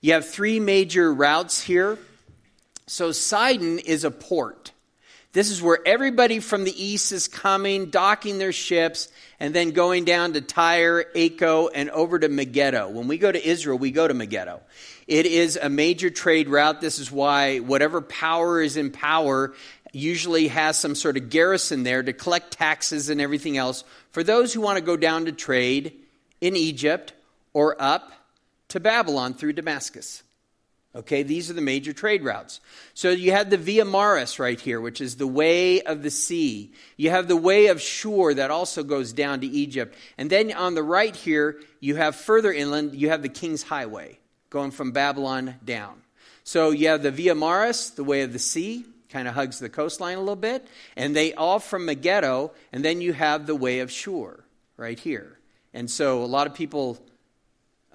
You 0.00 0.14
have 0.14 0.26
three 0.26 0.58
major 0.58 1.12
routes 1.12 1.60
here. 1.60 1.98
So 2.86 3.12
Sidon 3.12 3.78
is 3.78 4.04
a 4.04 4.10
port. 4.10 4.72
This 5.32 5.50
is 5.50 5.60
where 5.60 5.80
everybody 5.84 6.38
from 6.38 6.62
the 6.62 6.84
east 6.84 7.10
is 7.10 7.26
coming, 7.26 7.90
docking 7.90 8.38
their 8.38 8.52
ships, 8.52 9.08
and 9.40 9.52
then 9.52 9.72
going 9.72 10.04
down 10.04 10.34
to 10.34 10.40
Tyre, 10.40 11.06
Aco, 11.14 11.66
and 11.68 11.90
over 11.90 12.20
to 12.20 12.28
Megiddo. 12.28 12.90
When 12.90 13.08
we 13.08 13.18
go 13.18 13.32
to 13.32 13.44
Israel, 13.44 13.76
we 13.76 13.90
go 13.90 14.06
to 14.06 14.14
Megiddo. 14.14 14.60
It 15.08 15.26
is 15.26 15.58
a 15.60 15.68
major 15.68 16.08
trade 16.08 16.48
route. 16.48 16.80
This 16.80 17.00
is 17.00 17.10
why 17.10 17.58
whatever 17.58 18.00
power 18.00 18.62
is 18.62 18.76
in 18.76 18.92
power 18.92 19.54
usually 19.92 20.48
has 20.48 20.78
some 20.78 20.94
sort 20.94 21.16
of 21.16 21.30
garrison 21.30 21.82
there 21.82 22.02
to 22.02 22.12
collect 22.12 22.52
taxes 22.52 23.08
and 23.10 23.20
everything 23.20 23.56
else 23.56 23.82
for 24.10 24.22
those 24.22 24.52
who 24.52 24.60
want 24.60 24.78
to 24.78 24.84
go 24.84 24.96
down 24.96 25.24
to 25.24 25.32
trade 25.32 25.94
in 26.40 26.54
Egypt 26.54 27.12
or 27.52 27.80
up 27.80 28.12
to 28.68 28.78
Babylon 28.78 29.34
through 29.34 29.54
Damascus. 29.54 30.22
Okay, 30.96 31.24
these 31.24 31.50
are 31.50 31.54
the 31.54 31.60
major 31.60 31.92
trade 31.92 32.22
routes. 32.22 32.60
So 32.94 33.10
you 33.10 33.32
have 33.32 33.50
the 33.50 33.56
Via 33.56 33.84
Maris 33.84 34.38
right 34.38 34.60
here, 34.60 34.80
which 34.80 35.00
is 35.00 35.16
the 35.16 35.26
way 35.26 35.80
of 35.80 36.02
the 36.04 36.10
sea. 36.10 36.72
You 36.96 37.10
have 37.10 37.26
the 37.26 37.36
way 37.36 37.66
of 37.66 37.80
Shur 37.80 38.34
that 38.34 38.52
also 38.52 38.84
goes 38.84 39.12
down 39.12 39.40
to 39.40 39.46
Egypt. 39.46 39.96
And 40.16 40.30
then 40.30 40.52
on 40.52 40.74
the 40.76 40.84
right 40.84 41.14
here, 41.16 41.60
you 41.80 41.96
have 41.96 42.14
further 42.14 42.52
inland, 42.52 42.94
you 42.94 43.08
have 43.08 43.22
the 43.22 43.28
King's 43.28 43.64
Highway 43.64 44.20
going 44.50 44.70
from 44.70 44.92
Babylon 44.92 45.56
down. 45.64 46.00
So 46.44 46.70
you 46.70 46.88
have 46.88 47.02
the 47.02 47.10
Via 47.10 47.34
Maris, 47.34 47.90
the 47.90 48.04
way 48.04 48.22
of 48.22 48.32
the 48.32 48.38
sea, 48.38 48.84
kind 49.08 49.26
of 49.26 49.34
hugs 49.34 49.58
the 49.58 49.68
coastline 49.68 50.18
a 50.18 50.20
little 50.20 50.36
bit. 50.36 50.64
And 50.96 51.16
they 51.16 51.34
all 51.34 51.58
from 51.58 51.86
Megiddo, 51.86 52.52
and 52.72 52.84
then 52.84 53.00
you 53.00 53.14
have 53.14 53.46
the 53.46 53.56
way 53.56 53.80
of 53.80 53.90
Shur 53.90 54.44
right 54.76 54.98
here. 54.98 55.38
And 55.72 55.90
so 55.90 56.22
a 56.22 56.26
lot 56.26 56.46
of 56.46 56.54
people, 56.54 56.98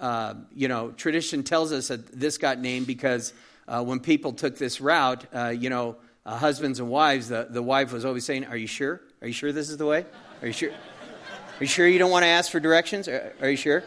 uh, 0.00 0.34
you 0.54 0.68
know, 0.68 0.90
tradition 0.92 1.42
tells 1.42 1.72
us 1.72 1.88
that 1.88 2.18
this 2.18 2.38
got 2.38 2.58
named 2.58 2.86
because 2.86 3.32
uh, 3.68 3.82
when 3.84 4.00
people 4.00 4.32
took 4.32 4.58
this 4.58 4.80
route, 4.80 5.24
uh, 5.34 5.48
you 5.48 5.70
know, 5.70 5.96
uh, 6.26 6.36
husbands 6.36 6.80
and 6.80 6.88
wives, 6.88 7.28
the, 7.28 7.46
the 7.48 7.62
wife 7.62 7.92
was 7.92 8.04
always 8.04 8.24
saying, 8.24 8.46
Are 8.46 8.56
you 8.56 8.66
sure? 8.66 9.00
Are 9.20 9.26
you 9.26 9.32
sure 9.32 9.52
this 9.52 9.68
is 9.68 9.76
the 9.76 9.86
way? 9.86 10.06
Are 10.42 10.46
you 10.46 10.52
sure? 10.52 10.70
Are 10.70 11.60
you 11.60 11.66
sure 11.66 11.86
you 11.86 11.98
don't 11.98 12.10
want 12.10 12.22
to 12.22 12.28
ask 12.28 12.50
for 12.50 12.60
directions? 12.60 13.08
Are, 13.08 13.34
are 13.40 13.50
you 13.50 13.56
sure? 13.56 13.84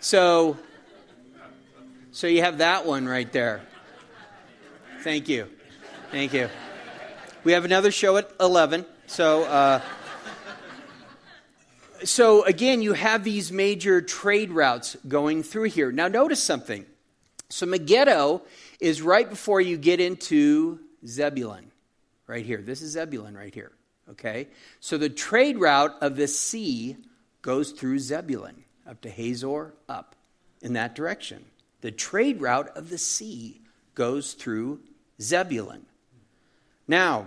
So, 0.00 0.56
so 2.12 2.26
you 2.26 2.42
have 2.42 2.58
that 2.58 2.86
one 2.86 3.06
right 3.06 3.30
there. 3.32 3.62
Thank 5.00 5.28
you. 5.28 5.46
Thank 6.10 6.34
you. 6.34 6.48
We 7.44 7.52
have 7.52 7.64
another 7.64 7.90
show 7.90 8.16
at 8.18 8.30
11. 8.38 8.84
So, 9.06 9.44
uh, 9.44 9.80
so 12.04 12.44
again, 12.44 12.82
you 12.82 12.92
have 12.92 13.24
these 13.24 13.52
major 13.52 14.00
trade 14.00 14.50
routes 14.50 14.96
going 15.06 15.42
through 15.42 15.64
here. 15.64 15.92
Now, 15.92 16.08
notice 16.08 16.42
something. 16.42 16.86
So, 17.48 17.66
Megiddo 17.66 18.42
is 18.78 19.02
right 19.02 19.28
before 19.28 19.60
you 19.60 19.76
get 19.76 20.00
into 20.00 20.78
Zebulun, 21.06 21.72
right 22.26 22.46
here. 22.46 22.62
This 22.62 22.80
is 22.80 22.92
Zebulun 22.92 23.36
right 23.36 23.52
here. 23.52 23.72
Okay? 24.10 24.48
So, 24.78 24.96
the 24.98 25.08
trade 25.08 25.58
route 25.58 25.96
of 26.00 26.16
the 26.16 26.28
sea 26.28 26.96
goes 27.42 27.72
through 27.72 27.98
Zebulun, 27.98 28.64
up 28.88 29.00
to 29.00 29.10
Hazor, 29.10 29.74
up 29.88 30.14
in 30.62 30.74
that 30.74 30.94
direction. 30.94 31.44
The 31.80 31.90
trade 31.90 32.40
route 32.40 32.76
of 32.76 32.90
the 32.90 32.98
sea 32.98 33.60
goes 33.94 34.34
through 34.34 34.80
Zebulun. 35.20 35.86
Now, 36.86 37.26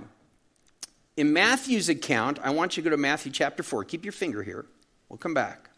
in 1.15 1.34
Matthew's 1.34 1.89
account, 1.89 2.39
I 2.43 2.50
want 2.50 2.75
you 2.75 2.84
to 2.84 2.89
go 2.89 2.96
to 2.96 3.00
Matthew 3.00 3.32
chapter 3.32 3.63
4. 3.63 3.84
Keep 3.86 4.05
your 4.05 4.12
finger 4.12 4.43
here. 4.43 4.65
We'll 5.10 5.17
come 5.17 5.34
back. 5.34 5.70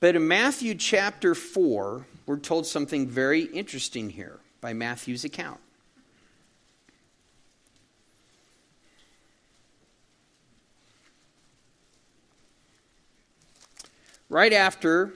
But 0.00 0.16
in 0.16 0.28
Matthew 0.28 0.74
chapter 0.74 1.34
4, 1.34 2.04
we're 2.26 2.38
told 2.38 2.66
something 2.66 3.08
very 3.08 3.42
interesting 3.42 4.10
here 4.10 4.40
by 4.60 4.74
Matthew's 4.74 5.24
account. 5.24 5.60
Right 14.28 14.52
after 14.52 15.12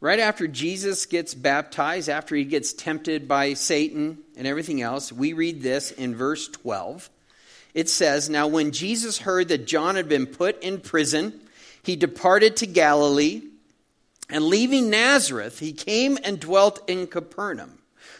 Right 0.00 0.20
after 0.20 0.46
Jesus 0.46 1.06
gets 1.06 1.34
baptized, 1.34 2.08
after 2.08 2.36
he 2.36 2.44
gets 2.44 2.72
tempted 2.72 3.26
by 3.26 3.54
Satan 3.54 4.18
and 4.36 4.46
everything 4.46 4.80
else, 4.80 5.12
we 5.12 5.32
read 5.32 5.60
this 5.60 5.90
in 5.90 6.14
verse 6.14 6.46
12. 6.48 7.10
It 7.74 7.88
says, 7.88 8.30
Now 8.30 8.46
when 8.46 8.70
Jesus 8.70 9.18
heard 9.18 9.48
that 9.48 9.66
John 9.66 9.96
had 9.96 10.08
been 10.08 10.26
put 10.26 10.62
in 10.62 10.80
prison, 10.80 11.40
he 11.82 11.96
departed 11.96 12.56
to 12.56 12.66
Galilee, 12.66 13.42
and 14.30 14.44
leaving 14.44 14.90
Nazareth, 14.90 15.58
he 15.58 15.72
came 15.72 16.16
and 16.22 16.38
dwelt 16.38 16.80
in 16.88 17.06
Capernaum, 17.06 17.78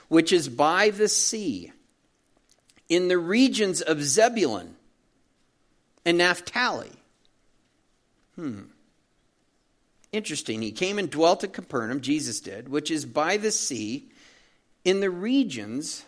which 0.08 0.32
is 0.32 0.48
by 0.48 0.90
the 0.90 1.08
sea, 1.08 1.70
in 2.88 3.08
the 3.08 3.18
regions 3.18 3.82
of 3.82 4.02
Zebulun 4.02 4.74
and 6.04 6.18
Naphtali. 6.18 6.90
Hmm. 8.34 8.62
Interesting. 10.12 10.62
He 10.62 10.72
came 10.72 10.98
and 10.98 11.10
dwelt 11.10 11.44
at 11.44 11.52
Capernaum, 11.52 12.00
Jesus 12.00 12.40
did, 12.40 12.68
which 12.68 12.90
is 12.90 13.04
by 13.04 13.36
the 13.36 13.50
sea, 13.50 14.08
in 14.84 15.00
the 15.00 15.10
regions 15.10 16.04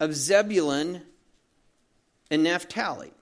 of 0.00 0.14
Zebulun 0.14 1.02
and 2.30 2.42
Naphtali, 2.42 3.12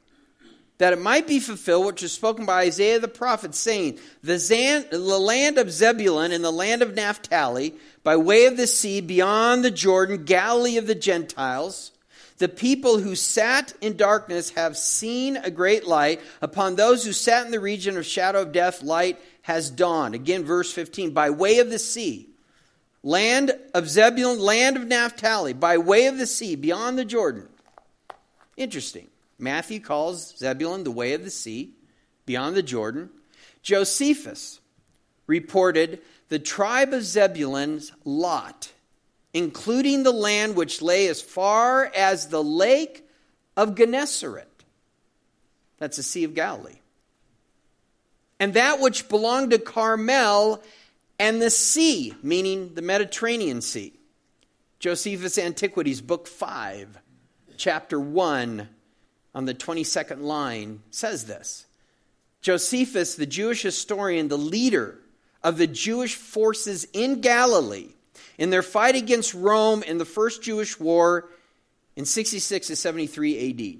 that 0.78 0.94
it 0.94 1.00
might 1.00 1.26
be 1.26 1.40
fulfilled 1.40 1.86
which 1.86 2.02
was 2.02 2.12
spoken 2.12 2.46
by 2.46 2.62
Isaiah 2.62 2.98
the 2.98 3.08
prophet, 3.08 3.54
saying, 3.54 3.98
The, 4.22 4.38
Zan, 4.38 4.86
the 4.90 4.98
land 4.98 5.58
of 5.58 5.70
Zebulun 5.70 6.32
and 6.32 6.42
the 6.42 6.50
land 6.50 6.80
of 6.80 6.94
Naphtali, 6.94 7.74
by 8.02 8.16
way 8.16 8.46
of 8.46 8.56
the 8.56 8.66
sea, 8.66 9.02
beyond 9.02 9.62
the 9.62 9.70
Jordan, 9.70 10.24
Galilee 10.24 10.78
of 10.78 10.86
the 10.86 10.94
Gentiles, 10.94 11.92
the 12.38 12.48
people 12.48 12.98
who 12.98 13.14
sat 13.14 13.72
in 13.80 13.96
darkness 13.96 14.50
have 14.50 14.76
seen 14.76 15.36
a 15.36 15.50
great 15.50 15.86
light. 15.86 16.20
Upon 16.40 16.74
those 16.74 17.04
who 17.04 17.12
sat 17.12 17.46
in 17.46 17.52
the 17.52 17.60
region 17.60 17.96
of 17.96 18.04
shadow 18.04 18.42
of 18.42 18.50
death, 18.50 18.82
light 18.82 19.20
has 19.42 19.70
dawned. 19.70 20.14
Again, 20.14 20.44
verse 20.44 20.72
15, 20.72 21.10
by 21.10 21.30
way 21.30 21.58
of 21.58 21.70
the 21.70 21.78
sea, 21.78 22.28
land 23.02 23.52
of 23.74 23.88
Zebulun, 23.88 24.38
land 24.38 24.76
of 24.76 24.86
Naphtali, 24.86 25.52
by 25.52 25.78
way 25.78 26.06
of 26.06 26.18
the 26.18 26.26
sea, 26.26 26.56
beyond 26.56 26.98
the 26.98 27.04
Jordan. 27.04 27.48
Interesting. 28.56 29.08
Matthew 29.38 29.80
calls 29.80 30.36
Zebulun 30.38 30.84
the 30.84 30.92
way 30.92 31.14
of 31.14 31.24
the 31.24 31.30
sea, 31.30 31.72
beyond 32.26 32.56
the 32.56 32.62
Jordan. 32.62 33.10
Josephus 33.62 34.60
reported 35.26 36.00
the 36.28 36.38
tribe 36.38 36.92
of 36.92 37.02
Zebulun's 37.02 37.92
lot, 38.04 38.70
including 39.34 40.04
the 40.04 40.12
land 40.12 40.54
which 40.54 40.80
lay 40.80 41.08
as 41.08 41.20
far 41.20 41.86
as 41.96 42.28
the 42.28 42.42
lake 42.42 43.08
of 43.56 43.74
Gennesaret. 43.74 44.48
That's 45.78 45.96
the 45.96 46.04
Sea 46.04 46.22
of 46.24 46.34
Galilee 46.34 46.81
and 48.42 48.54
that 48.54 48.80
which 48.80 49.08
belonged 49.08 49.52
to 49.52 49.58
Carmel 49.60 50.60
and 51.16 51.40
the 51.40 51.48
sea, 51.48 52.12
meaning 52.24 52.74
the 52.74 52.82
Mediterranean 52.82 53.60
Sea. 53.62 53.92
Josephus' 54.80 55.38
Antiquities, 55.38 56.00
Book 56.00 56.26
5, 56.26 56.98
Chapter 57.56 58.00
1, 58.00 58.68
on 59.32 59.44
the 59.44 59.54
22nd 59.54 60.22
line, 60.22 60.82
says 60.90 61.26
this. 61.26 61.66
Josephus, 62.40 63.14
the 63.14 63.26
Jewish 63.26 63.62
historian, 63.62 64.26
the 64.26 64.36
leader 64.36 64.98
of 65.44 65.56
the 65.56 65.68
Jewish 65.68 66.16
forces 66.16 66.88
in 66.92 67.20
Galilee, 67.20 67.90
in 68.38 68.50
their 68.50 68.64
fight 68.64 68.96
against 68.96 69.34
Rome 69.34 69.84
in 69.84 69.98
the 69.98 70.04
First 70.04 70.42
Jewish 70.42 70.80
War 70.80 71.28
in 71.94 72.04
66 72.04 72.66
to 72.66 72.74
73 72.74 73.50
AD. 73.50 73.78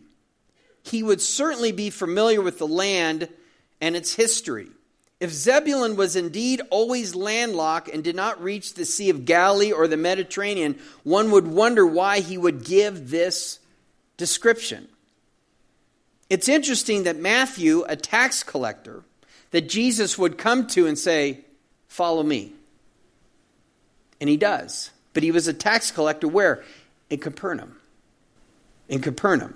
He 0.89 1.03
would 1.03 1.21
certainly 1.21 1.73
be 1.73 1.91
familiar 1.91 2.41
with 2.41 2.61
the 2.61 2.69
land 2.69 3.29
and 3.83 3.97
its 3.97 4.15
history. 4.15 4.69
If 5.21 5.31
Zebulun 5.33 5.97
was 5.97 6.17
indeed 6.17 6.63
always 6.71 7.15
landlocked 7.15 7.89
and 7.89 8.03
did 8.03 8.17
not 8.17 8.43
reach 8.43 8.75
the 8.75 8.85
Sea 8.85 9.11
of 9.11 9.25
Galilee 9.25 9.73
or 9.73 9.87
the 9.87 9.97
Mediterranean, 9.97 10.79
one 11.03 11.31
would 11.33 11.47
wonder 11.47 11.87
why 11.87 12.21
he 12.21 12.39
would 12.39 12.65
give 12.65 13.11
this 13.11 13.59
description. 14.17 14.89
It's 16.31 16.49
interesting 16.49 17.03
that 17.03 17.19
Matthew, 17.19 17.85
a 17.89 17.97
tax 17.97 18.43
collector, 18.43 19.03
that 19.51 19.69
Jesus 19.69 20.17
would 20.17 20.39
come 20.39 20.67
to 20.69 20.87
and 20.87 20.99
say, 20.99 21.41
Follow 21.89 22.23
me. 22.23 22.53
And 24.19 24.31
he 24.31 24.39
does. 24.39 24.91
But 25.13 25.23
he 25.23 25.31
was 25.31 25.47
a 25.47 25.53
tax 25.53 25.91
collector 25.91 26.27
where? 26.27 26.65
In 27.11 27.19
Capernaum. 27.19 27.77
In 28.89 29.03
Capernaum. 29.03 29.55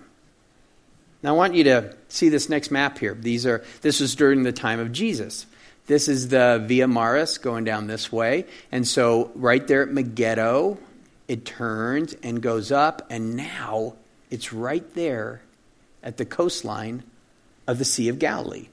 Now 1.23 1.35
I 1.35 1.37
want 1.37 1.55
you 1.55 1.65
to 1.65 1.95
see 2.09 2.29
this 2.29 2.49
next 2.49 2.71
map 2.71 2.99
here. 2.99 3.15
These 3.15 3.47
are 3.47 3.65
this 3.81 4.01
was 4.01 4.15
during 4.15 4.43
the 4.43 4.53
time 4.53 4.81
of 4.81 4.93
Jesus. 4.93 5.47
This 5.87 6.09
is 6.09 6.29
the 6.29 6.65
Via 6.67 6.89
Maris 6.89 7.39
going 7.39 7.65
down 7.65 7.87
this 7.87 8.11
way. 8.11 8.47
And 8.73 8.87
so 8.87 9.31
right 9.35 9.65
there 9.67 9.83
at 9.83 9.89
Megiddo, 9.89 10.79
it 11.29 11.45
turns 11.45 12.15
and 12.23 12.43
goes 12.43 12.73
up, 12.73 13.07
and 13.09 13.37
now 13.37 13.95
it's 14.31 14.53
right 14.53 14.95
there 14.95 15.43
at 16.03 16.17
the 16.17 16.25
coastline 16.25 17.05
of 17.67 17.79
the 17.79 17.85
Sea 17.85 18.09
of 18.09 18.19
Galilee. 18.19 18.69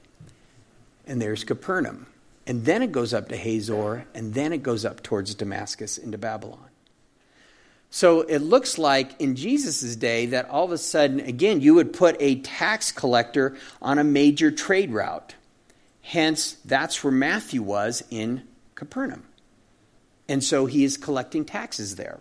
And 1.06 1.22
there's 1.22 1.44
Capernaum. 1.44 2.06
And 2.46 2.64
then 2.64 2.82
it 2.82 2.92
goes 2.92 3.14
up 3.14 3.28
to 3.28 3.36
Hazor, 3.36 4.06
and 4.14 4.34
then 4.34 4.52
it 4.52 4.62
goes 4.62 4.84
up 4.84 5.02
towards 5.02 5.34
Damascus 5.34 5.98
into 5.98 6.18
Babylon. 6.18 6.68
So 7.94 8.22
it 8.22 8.40
looks 8.40 8.76
like 8.76 9.20
in 9.20 9.36
Jesus' 9.36 9.94
day 9.94 10.26
that 10.26 10.50
all 10.50 10.64
of 10.64 10.72
a 10.72 10.78
sudden, 10.78 11.20
again, 11.20 11.60
you 11.60 11.74
would 11.74 11.92
put 11.92 12.16
a 12.18 12.40
tax 12.40 12.90
collector 12.90 13.56
on 13.80 14.00
a 14.00 14.04
major 14.04 14.50
trade 14.50 14.90
route. 14.90 15.36
Hence, 16.02 16.56
that's 16.64 17.04
where 17.04 17.12
Matthew 17.12 17.62
was 17.62 18.02
in 18.10 18.42
Capernaum. 18.74 19.22
And 20.28 20.42
so 20.42 20.66
he 20.66 20.82
is 20.82 20.96
collecting 20.96 21.44
taxes 21.44 21.94
there. 21.94 22.18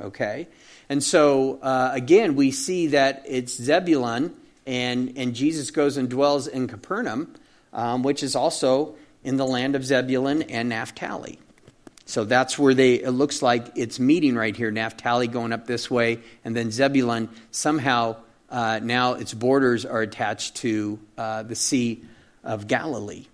Okay? 0.00 0.46
And 0.88 1.02
so, 1.02 1.58
uh, 1.60 1.90
again, 1.92 2.36
we 2.36 2.52
see 2.52 2.86
that 2.86 3.24
it's 3.26 3.52
Zebulun, 3.52 4.32
and, 4.64 5.12
and 5.16 5.34
Jesus 5.34 5.72
goes 5.72 5.96
and 5.96 6.08
dwells 6.08 6.46
in 6.46 6.68
Capernaum, 6.68 7.34
um, 7.72 8.04
which 8.04 8.22
is 8.22 8.36
also 8.36 8.94
in 9.24 9.38
the 9.38 9.46
land 9.46 9.74
of 9.74 9.84
Zebulun 9.84 10.42
and 10.42 10.68
Naphtali. 10.68 11.40
So 12.06 12.24
that's 12.24 12.56
where 12.56 12.72
they, 12.72 12.94
it 12.94 13.10
looks 13.10 13.42
like 13.42 13.72
it's 13.74 13.98
meeting 13.98 14.36
right 14.36 14.56
here. 14.56 14.70
Naphtali 14.70 15.26
going 15.26 15.52
up 15.52 15.66
this 15.66 15.90
way, 15.90 16.20
and 16.44 16.54
then 16.54 16.70
Zebulun 16.70 17.28
somehow 17.50 18.16
uh, 18.48 18.78
now 18.80 19.14
its 19.14 19.34
borders 19.34 19.84
are 19.84 20.02
attached 20.02 20.54
to 20.56 21.00
uh, 21.18 21.42
the 21.42 21.56
Sea 21.56 22.04
of 22.44 22.68
Galilee. 22.68 23.26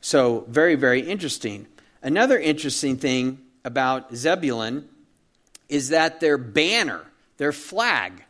So, 0.00 0.44
very, 0.48 0.74
very 0.74 1.00
interesting. 1.00 1.68
Another 2.02 2.38
interesting 2.38 2.96
thing 2.96 3.38
about 3.64 4.14
Zebulun 4.14 4.88
is 5.68 5.90
that 5.90 6.18
their 6.18 6.36
banner, 6.36 7.04
their 7.36 7.52
flag, 7.52 8.24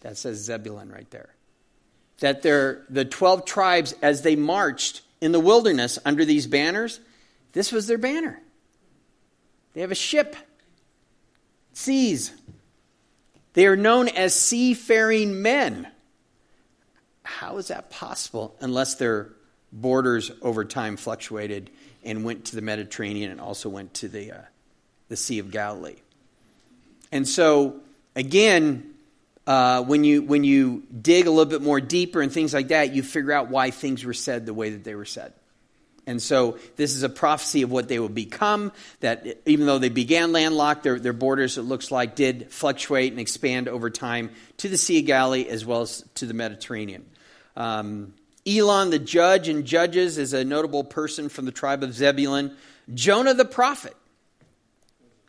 that 0.00 0.16
says 0.16 0.38
Zebulun 0.38 0.90
right 0.90 1.10
there, 1.10 1.34
that 2.20 2.40
their, 2.40 2.84
the 2.88 3.04
12 3.04 3.44
tribes, 3.44 3.94
as 4.00 4.22
they 4.22 4.36
marched 4.36 5.02
in 5.20 5.32
the 5.32 5.40
wilderness 5.40 5.98
under 6.06 6.24
these 6.24 6.46
banners, 6.46 7.00
this 7.52 7.70
was 7.72 7.86
their 7.86 7.98
banner. 7.98 8.40
They 9.74 9.80
have 9.80 9.90
a 9.90 9.96
ship, 9.96 10.36
seas. 11.72 12.32
They 13.52 13.66
are 13.66 13.76
known 13.76 14.08
as 14.08 14.34
seafaring 14.34 15.42
men. 15.42 15.88
How 17.22 17.58
is 17.58 17.68
that 17.68 17.90
possible 17.90 18.56
unless 18.60 18.94
their 18.94 19.30
borders 19.72 20.30
over 20.42 20.64
time 20.64 20.96
fluctuated 20.96 21.70
and 22.04 22.24
went 22.24 22.46
to 22.46 22.56
the 22.56 22.62
Mediterranean 22.62 23.30
and 23.30 23.40
also 23.40 23.68
went 23.68 23.94
to 23.94 24.08
the, 24.08 24.32
uh, 24.32 24.42
the 25.08 25.16
Sea 25.16 25.40
of 25.40 25.50
Galilee? 25.50 25.96
And 27.10 27.26
so, 27.26 27.80
again, 28.14 28.94
uh, 29.46 29.82
when, 29.82 30.04
you, 30.04 30.22
when 30.22 30.44
you 30.44 30.82
dig 31.00 31.26
a 31.26 31.30
little 31.30 31.44
bit 31.50 31.62
more 31.62 31.80
deeper 31.80 32.20
and 32.22 32.32
things 32.32 32.54
like 32.54 32.68
that, 32.68 32.94
you 32.94 33.02
figure 33.02 33.32
out 33.32 33.50
why 33.50 33.70
things 33.70 34.04
were 34.04 34.14
said 34.14 34.46
the 34.46 34.54
way 34.54 34.70
that 34.70 34.84
they 34.84 34.94
were 34.94 35.04
said. 35.04 35.32
And 36.06 36.20
so 36.20 36.58
this 36.76 36.94
is 36.94 37.02
a 37.02 37.08
prophecy 37.08 37.62
of 37.62 37.70
what 37.70 37.88
they 37.88 37.98
will 37.98 38.08
become, 38.08 38.72
that 39.00 39.38
even 39.46 39.66
though 39.66 39.78
they 39.78 39.88
began 39.88 40.32
landlocked, 40.32 40.82
their, 40.82 40.98
their 40.98 41.14
borders, 41.14 41.56
it 41.56 41.62
looks 41.62 41.90
like, 41.90 42.14
did 42.14 42.52
fluctuate 42.52 43.12
and 43.12 43.20
expand 43.20 43.68
over 43.68 43.88
time 43.88 44.30
to 44.58 44.68
the 44.68 44.76
Sea 44.76 45.00
of 45.00 45.06
Galilee 45.06 45.46
as 45.48 45.64
well 45.64 45.82
as 45.82 46.04
to 46.16 46.26
the 46.26 46.34
Mediterranean. 46.34 47.06
Um, 47.56 48.12
Elon, 48.46 48.90
the 48.90 48.98
judge 48.98 49.48
and 49.48 49.64
judges, 49.64 50.18
is 50.18 50.34
a 50.34 50.44
notable 50.44 50.84
person 50.84 51.30
from 51.30 51.46
the 51.46 51.52
tribe 51.52 51.82
of 51.82 51.94
Zebulun. 51.94 52.54
Jonah 52.92 53.32
the 53.32 53.46
prophet, 53.46 53.96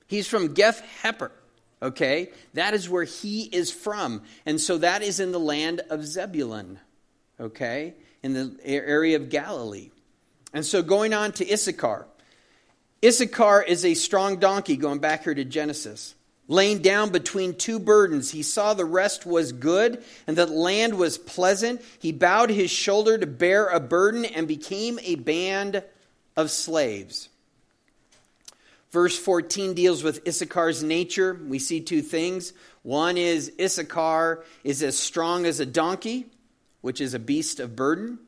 he's 0.07 0.27
from 0.27 0.53
Gath 0.53 0.83
Hepher. 1.01 1.31
Okay? 1.81 2.31
That 2.53 2.73
is 2.73 2.89
where 2.89 3.03
he 3.03 3.43
is 3.43 3.71
from. 3.71 4.23
And 4.45 4.59
so 4.59 4.79
that 4.79 5.03
is 5.03 5.19
in 5.19 5.31
the 5.31 5.39
land 5.39 5.81
of 5.89 6.05
Zebulun. 6.05 6.79
Okay? 7.39 7.93
In 8.23 8.33
the 8.33 8.57
area 8.63 9.15
of 9.17 9.29
Galilee. 9.29 9.91
And 10.55 10.65
so 10.65 10.81
going 10.81 11.13
on 11.13 11.33
to 11.33 11.51
Issachar. 11.51 12.07
Issachar 13.03 13.61
is 13.61 13.83
a 13.83 13.93
strong 13.93 14.37
donkey, 14.37 14.77
going 14.77 14.99
back 14.99 15.25
here 15.25 15.35
to 15.35 15.43
Genesis. 15.43 16.15
Laying 16.47 16.79
down 16.79 17.09
between 17.09 17.55
two 17.55 17.77
burdens, 17.77 18.31
he 18.31 18.41
saw 18.41 18.73
the 18.73 18.85
rest 18.85 19.25
was 19.25 19.51
good 19.51 20.01
and 20.25 20.37
that 20.37 20.49
land 20.49 20.97
was 20.97 21.17
pleasant. 21.17 21.81
He 21.99 22.13
bowed 22.13 22.51
his 22.51 22.71
shoulder 22.71 23.17
to 23.17 23.27
bear 23.27 23.67
a 23.67 23.81
burden 23.81 24.23
and 24.23 24.47
became 24.47 24.97
a 25.03 25.15
band 25.15 25.83
of 26.37 26.49
slaves. 26.49 27.27
Verse 28.91 29.19
14 29.19 29.73
deals 29.73 30.03
with 30.03 30.23
Issachar's 30.23 30.81
nature. 30.81 31.33
We 31.33 31.59
see 31.59 31.81
two 31.81 32.01
things. 32.01 32.53
One 32.81 33.17
is 33.17 33.51
Issachar 33.59 34.45
is 34.63 34.81
as 34.81 34.97
strong 34.97 35.45
as 35.45 35.59
a 35.59 35.65
donkey, 35.65 36.27
which 36.79 37.01
is 37.01 37.13
a 37.13 37.19
beast 37.19 37.59
of 37.59 37.75
burden. 37.75 38.19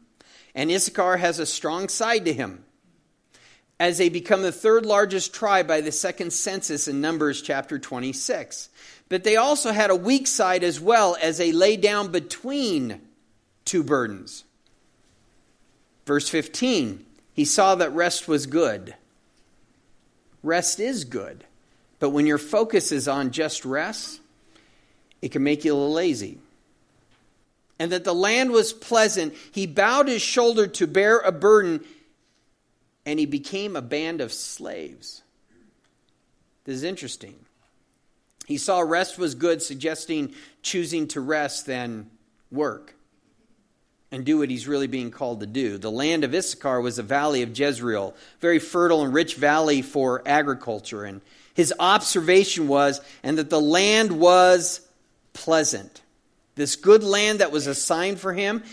And 0.57 0.71
Issachar 0.71 1.17
has 1.17 1.37
a 1.37 1.45
strong 1.45 1.87
side 1.87 2.25
to 2.25 2.33
him 2.33 2.65
as 3.79 3.99
they 3.99 4.09
become 4.09 4.41
the 4.41 4.51
third 4.51 4.87
largest 4.87 5.31
tribe 5.31 5.67
by 5.67 5.81
the 5.81 5.91
second 5.91 6.33
census 6.33 6.87
in 6.87 6.99
Numbers 6.99 7.43
chapter 7.43 7.77
26. 7.77 8.69
But 9.07 9.23
they 9.23 9.35
also 9.35 9.71
had 9.71 9.91
a 9.91 9.95
weak 9.95 10.25
side 10.25 10.63
as 10.63 10.81
well 10.81 11.15
as 11.21 11.37
they 11.37 11.51
lay 11.51 11.77
down 11.77 12.11
between 12.11 13.01
two 13.65 13.83
burdens. 13.83 14.45
Verse 16.07 16.27
15 16.27 17.05
He 17.33 17.45
saw 17.45 17.75
that 17.75 17.93
rest 17.93 18.27
was 18.27 18.47
good. 18.47 18.95
Rest 20.41 20.79
is 20.79 21.03
good. 21.03 21.43
But 21.99 22.09
when 22.09 22.25
your 22.25 22.39
focus 22.39 22.91
is 22.91 23.07
on 23.07 23.29
just 23.29 23.63
rest, 23.63 24.21
it 25.21 25.31
can 25.31 25.43
make 25.43 25.65
you 25.65 25.73
a 25.73 25.75
little 25.75 25.93
lazy 25.93 26.39
and 27.79 27.91
that 27.91 28.03
the 28.03 28.13
land 28.13 28.51
was 28.51 28.73
pleasant, 28.73 29.33
he 29.51 29.67
bowed 29.67 30.07
his 30.07 30.21
shoulder 30.21 30.67
to 30.67 30.87
bear 30.87 31.19
a 31.19 31.31
burden, 31.31 31.83
and 33.05 33.19
he 33.19 33.25
became 33.25 33.75
a 33.75 33.81
band 33.81 34.21
of 34.21 34.33
slaves. 34.33 35.21
This 36.65 36.75
is 36.75 36.83
interesting. 36.83 37.35
He 38.45 38.57
saw 38.57 38.79
rest 38.79 39.17
was 39.17 39.35
good, 39.35 39.61
suggesting 39.61 40.33
choosing 40.61 41.07
to 41.09 41.21
rest 41.21 41.65
than 41.65 42.09
work 42.51 42.95
and 44.11 44.25
do 44.25 44.37
what 44.37 44.49
he's 44.49 44.67
really 44.67 44.87
being 44.87 45.11
called 45.11 45.41
to 45.41 45.45
do. 45.45 45.77
The 45.77 45.91
land 45.91 46.23
of 46.23 46.33
Issachar 46.33 46.79
was 46.81 46.97
a 46.97 47.03
valley 47.03 47.41
of 47.41 47.57
Jezreel, 47.57 48.15
very 48.39 48.59
fertile 48.59 49.03
and 49.03 49.13
rich 49.13 49.35
valley 49.35 49.81
for 49.81 50.23
agriculture. 50.25 51.03
And 51.03 51.21
his 51.53 51.73
observation 51.77 52.67
was, 52.67 53.01
and 53.21 53.37
that 53.37 53.49
the 53.49 53.61
land 53.61 54.13
was 54.13 54.81
pleasant 55.33 56.01
this 56.57 56.75
good 56.75 57.03
land 57.03 57.39
that 57.39 57.51
was 57.51 57.67
assigned 57.67 58.19
for 58.19 58.33
him, 58.33 58.63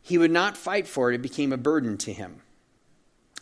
he 0.00 0.16
would 0.16 0.30
not 0.30 0.56
fight 0.56 0.88
for 0.88 1.12
it. 1.12 1.16
It 1.16 1.22
became 1.22 1.52
a 1.52 1.58
burden 1.58 1.98
to 1.98 2.12
him. 2.12 2.40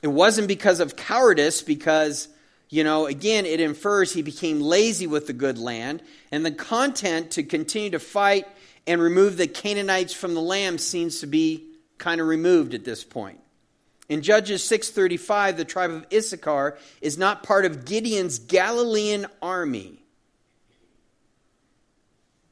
It 0.02 0.08
wasn't 0.08 0.48
because 0.48 0.80
of 0.80 0.96
cowardice, 0.96 1.62
because, 1.62 2.28
you 2.68 2.82
know, 2.82 3.06
again, 3.06 3.46
it 3.46 3.60
infers 3.60 4.12
he 4.12 4.22
became 4.22 4.60
lazy 4.60 5.06
with 5.06 5.26
the 5.26 5.32
good 5.32 5.58
land, 5.58 6.02
and 6.32 6.44
the 6.44 6.50
content 6.50 7.32
to 7.32 7.42
continue 7.42 7.90
to 7.90 7.98
fight 7.98 8.46
and 8.86 9.00
remove 9.00 9.36
the 9.36 9.46
Canaanites 9.46 10.14
from 10.14 10.34
the 10.34 10.40
land 10.40 10.80
seems 10.80 11.20
to 11.20 11.26
be 11.26 11.66
kind 11.98 12.20
of 12.20 12.26
removed 12.26 12.74
at 12.74 12.84
this 12.84 13.04
point. 13.04 13.38
In 14.08 14.22
Judges 14.22 14.64
6:35, 14.64 15.56
the 15.56 15.64
tribe 15.64 15.90
of 15.90 16.06
Issachar 16.12 16.78
is 17.00 17.16
not 17.16 17.42
part 17.42 17.64
of 17.64 17.84
Gideon's 17.84 18.38
Galilean 18.38 19.26
army. 19.40 20.02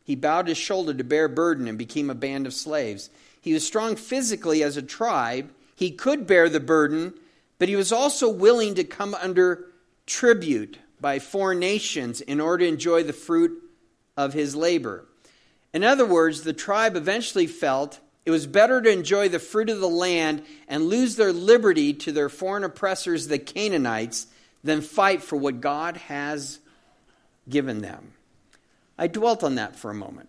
He 0.09 0.16
bowed 0.16 0.49
his 0.49 0.57
shoulder 0.57 0.94
to 0.94 1.05
bear 1.05 1.29
burden 1.29 1.68
and 1.68 1.77
became 1.77 2.09
a 2.09 2.14
band 2.14 2.47
of 2.47 2.55
slaves. 2.55 3.11
He 3.42 3.53
was 3.53 3.66
strong 3.66 3.94
physically 3.94 4.62
as 4.62 4.79
a 4.79 4.83
tribe. 4.83 5.51
He 5.77 5.90
could 5.90 6.27
bear 6.27 6.49
the 6.49 6.61
burden, 6.61 7.12
but 7.59 7.68
he 7.68 7.77
was 7.77 7.92
also 7.92 8.27
willing 8.31 8.75
to 8.77 8.85
come 8.85 9.14
under 9.14 9.66
tribute 10.07 10.79
by 10.99 11.18
foreign 11.18 11.59
nations 11.59 12.23
in 12.23 12.40
order 12.40 12.64
to 12.64 12.73
enjoy 12.73 13.03
the 13.03 13.12
fruit 13.12 13.62
of 14.16 14.33
his 14.33 14.57
labor. 14.57 15.05
In 15.75 15.85
other 15.85 16.07
words, 16.07 16.40
the 16.40 16.55
tribe 16.55 16.97
eventually 16.97 17.47
felt 17.47 18.01
It 18.29 18.31
was 18.31 18.47
better 18.47 18.83
to 18.83 18.90
enjoy 18.90 19.31
the 19.31 19.38
fruit 19.38 19.71
of 19.71 19.81
the 19.81 19.88
land 19.88 20.42
and 20.68 20.85
lose 20.85 21.16
their 21.16 21.33
liberty 21.33 21.94
to 21.94 22.12
their 22.12 22.29
foreign 22.29 22.62
oppressors, 22.62 23.29
the 23.29 23.38
Canaanites, 23.38 24.27
than 24.62 24.83
fight 24.83 25.23
for 25.23 25.37
what 25.37 25.62
God 25.62 25.97
has 25.97 26.59
given 27.49 27.81
them. 27.81 28.12
I 28.98 29.06
dwelt 29.06 29.44
on 29.44 29.54
that 29.54 29.76
for 29.76 29.90
a 29.90 29.94
moment. 29.94 30.28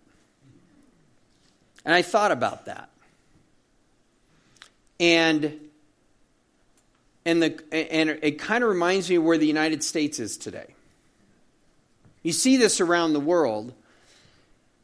And 1.84 1.94
I 1.94 2.02
thought 2.02 2.30
about 2.30 2.66
that. 2.66 2.88
And 4.98 5.58
and 7.24 7.42
the 7.42 7.62
and 7.72 8.10
it 8.22 8.38
kind 8.38 8.62
of 8.62 8.70
reminds 8.70 9.10
me 9.10 9.16
of 9.16 9.24
where 9.24 9.38
the 9.38 9.46
United 9.46 9.82
States 9.82 10.18
is 10.18 10.36
today. 10.36 10.74
You 12.22 12.32
see 12.32 12.56
this 12.58 12.80
around 12.80 13.14
the 13.14 13.20
world, 13.20 13.72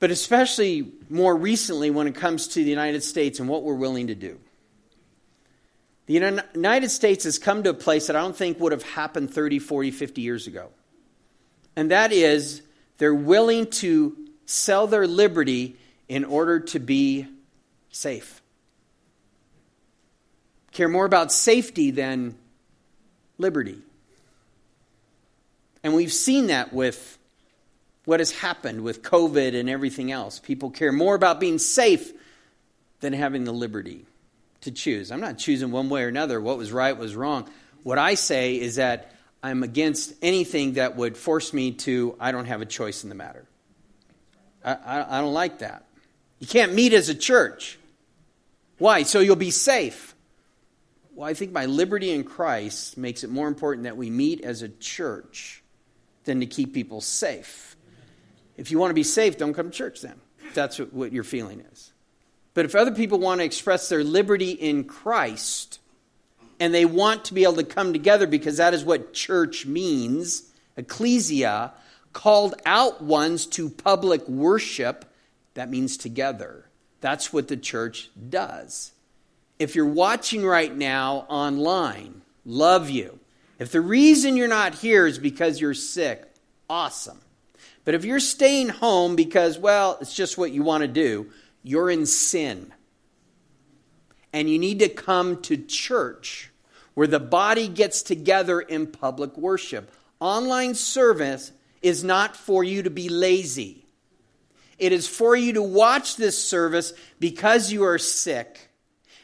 but 0.01 0.11
especially 0.11 0.91
more 1.11 1.37
recently 1.37 1.91
when 1.91 2.07
it 2.07 2.15
comes 2.15 2.49
to 2.49 2.65
the 2.65 2.71
United 2.71 3.03
States 3.03 3.41
and 3.41 3.49
what 3.49 3.63
we're 3.63 3.75
willing 3.75 4.07
to 4.07 4.15
do. 4.15 4.39
The 6.07 6.15
United 6.55 6.91
States 6.91 7.25
has 7.25 7.39
come 7.39 7.65
to 7.65 7.71
a 7.71 7.75
place 7.75 8.07
that 8.07 8.17
I 8.17 8.21
don't 8.21 8.37
think 8.37 8.61
would 8.61 8.73
have 8.73 8.85
happened 8.85 9.33
30, 9.33 9.59
40, 9.59 9.91
50 9.91 10.21
years 10.23 10.47
ago. 10.47 10.69
And 11.75 11.91
that 11.91 12.13
is 12.13 12.63
they're 12.99 13.15
willing 13.15 13.67
to 13.71 14.17
sell 14.47 14.87
their 14.87 15.07
liberty 15.07 15.77
in 16.09 16.25
order 16.25 16.61
to 16.61 16.79
be 16.79 17.27
safe. 17.91 18.41
Care 20.73 20.89
more 20.89 21.05
about 21.05 21.33
safety 21.33 21.91
than 21.91 22.37
liberty. 23.39 23.79
And 25.83 25.95
we've 25.95 26.13
seen 26.13 26.49
that 26.49 26.73
with 26.73 27.19
what 28.05 28.21
has 28.21 28.31
happened 28.31 28.83
with 28.83 29.03
COVID 29.03 29.59
and 29.59 29.69
everything 29.69 30.13
else. 30.13 30.39
People 30.39 30.71
care 30.71 30.93
more 30.93 31.15
about 31.15 31.41
being 31.41 31.59
safe 31.59 32.13
than 33.01 33.13
having 33.13 33.45
the 33.45 33.53
liberty 33.53 34.07
to 34.63 34.71
choose. 34.71 35.11
I'm 35.11 35.21
not 35.21 35.39
choosing 35.39 35.71
one 35.71 35.89
way 35.89 36.05
or 36.05 36.09
another. 36.09 36.41
What 36.41 36.59
was 36.59 36.73
right 36.73 36.97
was 36.97 37.15
wrong. 37.15 37.49
What 37.83 37.99
I 37.99 38.15
say 38.15 38.59
is 38.59 38.77
that 38.77 39.13
I'm 39.47 39.63
against 39.63 40.13
anything 40.23 40.73
that 40.73 40.97
would 40.97 41.17
force 41.17 41.53
me 41.53 41.71
to, 41.71 42.17
I 42.19 42.33
don't 42.33 42.47
have 42.47 42.63
a 42.63 42.67
choice 42.67 43.05
in 43.05 43.11
the 43.11 43.15
matter. 43.15 43.47
I, 44.65 44.75
I, 44.75 45.19
I 45.19 45.21
don't 45.21 45.35
like 45.35 45.61
that. 45.61 45.85
You 46.41 46.49
can't 46.49 46.75
meet 46.75 46.93
as 46.93 47.09
a 47.11 47.15
church. 47.15 47.79
Why? 48.79 49.05
So 49.05 49.21
you'll 49.21 49.37
be 49.37 49.53
safe. 49.53 50.17
Well, 51.15 51.29
I 51.29 51.35
think 51.35 51.53
my 51.53 51.67
liberty 51.67 52.11
in 52.11 52.25
Christ 52.25 52.99
makes 52.99 53.23
it 53.23 53.31
more 53.31 53.47
important 53.47 53.85
that 53.85 53.97
we 53.97 54.11
meet 54.11 54.43
as 54.43 54.63
a 54.63 54.69
church 54.69 55.63
than 56.25 56.41
to 56.41 56.47
keep 56.47 56.75
people 56.75 57.01
safe. 57.01 57.77
If 58.57 58.73
you 58.73 58.81
want 58.81 58.91
to 58.91 58.95
be 58.95 59.05
safe, 59.05 59.39
don't 59.39 59.55
come 59.55 59.71
to 59.71 59.77
church 59.77 60.01
then. 60.01 60.21
That's 60.55 60.81
what, 60.81 60.93
what 60.93 61.13
your 61.13 61.23
feeling 61.23 61.61
is. 61.73 61.93
But 62.53 62.65
if 62.65 62.75
other 62.75 62.91
people 62.91 63.21
want 63.21 63.41
to 63.41 63.45
express 63.45 63.89
their 63.89 64.03
liberty 64.03 64.51
in 64.51 64.85
Christ 64.85 65.79
and 66.59 66.75
they 66.75 66.85
want 66.85 67.25
to 67.27 67.35
be 67.35 67.45
able 67.45 67.57
to 67.57 67.65
come 67.65 67.93
together 67.93 68.27
because 68.27 68.57
that 68.57 68.75
is 68.75 68.85
what 68.85 69.13
church 69.13 69.67
means, 69.67 70.51
ecclesia, 70.77 71.73
called 72.13 72.55
out 72.65 73.03
ones 73.03 73.47
to 73.47 73.69
public 73.69 74.27
worship, 74.29 75.05
that 75.55 75.71
means 75.71 75.97
together. 75.97 76.67
That's 77.01 77.33
what 77.33 77.49
the 77.49 77.57
church 77.57 78.11
does. 78.29 78.93
If 79.59 79.75
you're 79.75 79.87
watching 79.87 80.45
right 80.45 80.75
now 80.75 81.27
online, 81.29 82.23
love 82.45 82.91
you. 82.91 83.19
If 83.59 83.73
the 83.73 83.81
reason 83.81 84.37
you're 84.37 84.49
not 84.49 84.75
here 84.75 85.07
is 85.07 85.19
because 85.19 85.61
you're 85.61 85.75
sick, 85.75 86.25
awesome. 86.69 87.21
But 87.85 87.95
if 87.95 88.05
you're 88.05 88.21
staying 88.21 88.69
home 88.69 89.17
because, 89.17 89.59
well, 89.59 89.97
it's 90.01 90.15
just 90.15 90.37
what 90.37 90.53
you 90.53 90.63
want 90.63 90.83
to 90.83 90.89
do, 90.89 91.31
you're 91.63 91.91
in 91.91 92.05
sin. 92.07 92.73
And 94.33 94.51
you 94.51 94.59
need 94.59 94.81
to 94.81 94.89
come 94.89 95.41
to 95.43 95.57
church 95.57 96.51
where 96.95 97.07
the 97.07 97.21
body 97.21 97.69
gets 97.69 98.03
together 98.03 98.61
in 98.61 98.87
public 98.87 99.37
worship. 99.37 99.91
Online 100.21 100.75
service 100.75 101.53
is 101.83 102.03
not 102.03 102.37
for 102.37 102.65
you 102.65 102.83
to 102.83 102.91
be 102.91 103.09
lazy. 103.09 103.87
It 104.79 104.93
is 104.93 105.09
for 105.09 105.37
you 105.37 105.55
to 105.55 105.63
watch 105.63 106.17
this 106.17 106.43
service 106.43 106.93
because 107.19 107.73
you 107.73 107.85
are 107.85 107.99
sick 107.99 108.67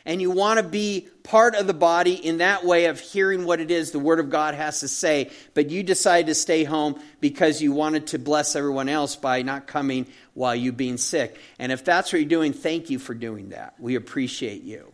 and 0.04 0.20
you 0.20 0.30
want 0.30 0.58
to 0.58 0.66
be 0.66 1.08
part 1.22 1.54
of 1.54 1.66
the 1.66 1.74
body 1.74 2.14
in 2.14 2.38
that 2.38 2.64
way 2.64 2.86
of 2.86 2.98
hearing 2.98 3.44
what 3.44 3.60
it 3.60 3.70
is 3.70 3.90
the 3.90 3.98
Word 3.98 4.18
of 4.18 4.30
God 4.30 4.54
has 4.54 4.80
to 4.80 4.88
say, 4.88 5.30
but 5.54 5.70
you 5.70 5.82
decide 5.82 6.26
to 6.26 6.34
stay 6.34 6.64
home 6.64 7.00
because 7.20 7.62
you 7.62 7.72
wanted 7.72 8.08
to 8.08 8.18
bless 8.18 8.56
everyone 8.56 8.88
else 8.88 9.16
by 9.16 9.42
not 9.42 9.66
coming 9.66 10.06
while 10.34 10.54
you 10.54 10.72
being 10.72 10.96
sick. 10.96 11.38
And 11.58 11.70
if 11.70 11.84
that's 11.84 12.12
what 12.12 12.20
you're 12.20 12.28
doing, 12.28 12.52
thank 12.52 12.90
you 12.90 12.98
for 12.98 13.14
doing 13.14 13.50
that. 13.50 13.74
We 13.78 13.94
appreciate 13.94 14.62
you. 14.62 14.91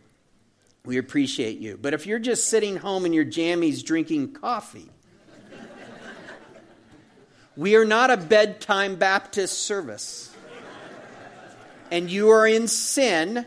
We 0.89 0.97
appreciate 0.97 1.59
you. 1.59 1.77
But 1.79 1.93
if 1.93 2.07
you're 2.07 2.17
just 2.17 2.47
sitting 2.47 2.75
home 2.75 3.05
in 3.05 3.13
your 3.13 3.23
jammies 3.23 3.85
drinking 3.85 4.33
coffee, 4.33 4.89
we 7.55 7.75
are 7.75 7.85
not 7.85 8.09
a 8.09 8.17
bedtime 8.17 8.95
Baptist 8.95 9.59
service. 9.59 10.35
And 11.91 12.09
you 12.09 12.31
are 12.31 12.47
in 12.47 12.67
sin 12.67 13.45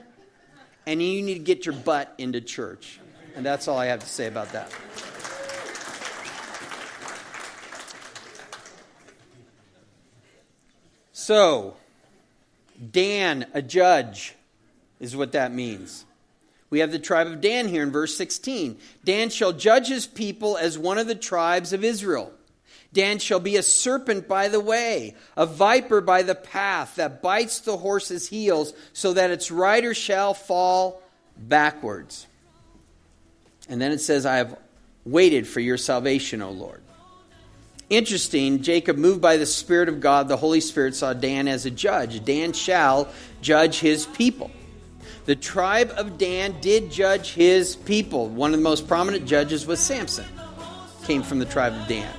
and 0.86 1.02
you 1.02 1.20
need 1.20 1.34
to 1.34 1.40
get 1.40 1.66
your 1.66 1.74
butt 1.74 2.14
into 2.16 2.40
church. 2.40 3.00
And 3.34 3.44
that's 3.44 3.66
all 3.66 3.76
I 3.76 3.86
have 3.86 3.98
to 3.98 4.08
say 4.08 4.28
about 4.28 4.52
that. 4.52 4.72
So, 11.12 11.74
Dan, 12.92 13.46
a 13.52 13.62
judge, 13.62 14.36
is 15.00 15.16
what 15.16 15.32
that 15.32 15.52
means. 15.52 16.04
We 16.72 16.78
have 16.78 16.90
the 16.90 16.98
tribe 16.98 17.26
of 17.26 17.42
Dan 17.42 17.68
here 17.68 17.82
in 17.82 17.90
verse 17.90 18.16
16. 18.16 18.78
Dan 19.04 19.28
shall 19.28 19.52
judge 19.52 19.88
his 19.88 20.06
people 20.06 20.56
as 20.56 20.78
one 20.78 20.96
of 20.96 21.06
the 21.06 21.14
tribes 21.14 21.74
of 21.74 21.84
Israel. 21.84 22.32
Dan 22.94 23.18
shall 23.18 23.40
be 23.40 23.58
a 23.58 23.62
serpent 23.62 24.26
by 24.26 24.48
the 24.48 24.58
way, 24.58 25.14
a 25.36 25.44
viper 25.44 26.00
by 26.00 26.22
the 26.22 26.34
path 26.34 26.96
that 26.96 27.20
bites 27.20 27.60
the 27.60 27.76
horse's 27.76 28.26
heels, 28.26 28.72
so 28.94 29.12
that 29.12 29.30
its 29.30 29.50
rider 29.50 29.92
shall 29.92 30.32
fall 30.32 31.02
backwards. 31.36 32.26
And 33.68 33.78
then 33.78 33.92
it 33.92 34.00
says, 34.00 34.24
I 34.24 34.36
have 34.36 34.56
waited 35.04 35.46
for 35.46 35.60
your 35.60 35.76
salvation, 35.76 36.40
O 36.40 36.52
Lord. 36.52 36.80
Interesting, 37.90 38.62
Jacob, 38.62 38.96
moved 38.96 39.20
by 39.20 39.36
the 39.36 39.44
Spirit 39.44 39.90
of 39.90 40.00
God, 40.00 40.26
the 40.26 40.38
Holy 40.38 40.62
Spirit 40.62 40.96
saw 40.96 41.12
Dan 41.12 41.48
as 41.48 41.66
a 41.66 41.70
judge. 41.70 42.24
Dan 42.24 42.54
shall 42.54 43.12
judge 43.42 43.78
his 43.78 44.06
people. 44.06 44.50
The 45.24 45.36
tribe 45.36 45.92
of 45.96 46.18
Dan 46.18 46.56
did 46.60 46.90
judge 46.90 47.34
his 47.34 47.76
people. 47.76 48.28
One 48.28 48.52
of 48.52 48.58
the 48.58 48.64
most 48.64 48.88
prominent 48.88 49.24
judges 49.24 49.66
was 49.66 49.78
Samson, 49.78 50.26
came 51.04 51.22
from 51.22 51.38
the 51.38 51.44
tribe 51.44 51.74
of 51.74 51.86
Dan. 51.86 52.12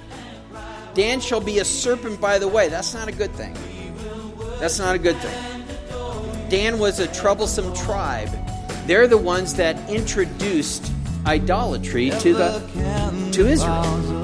Dan 0.94 1.20
shall 1.20 1.42
be 1.42 1.60
a 1.60 1.66
serpent 1.66 2.22
by 2.22 2.40
the 2.40 2.48
way. 2.48 2.70
That's 2.70 2.94
not 2.94 3.08
a 3.10 3.12
good 3.12 3.34
thing. 3.34 3.58
That's 4.60 4.80
not 4.80 4.96
a 4.96 5.00
good 5.00 5.18
thing. 5.18 6.50
Dan 6.50 6.80
was 6.80 7.00
a 7.00 7.08
troublesome 7.08 7.74
tribe. 7.76 8.30
They're 8.86 9.08
the 9.08 9.18
ones 9.18 9.56
that 9.56 9.90
introduced 9.90 10.90
idolatry 11.26 12.12
to 12.12 12.34
the 12.34 13.30
to 13.34 13.48
Israel. 13.48 14.23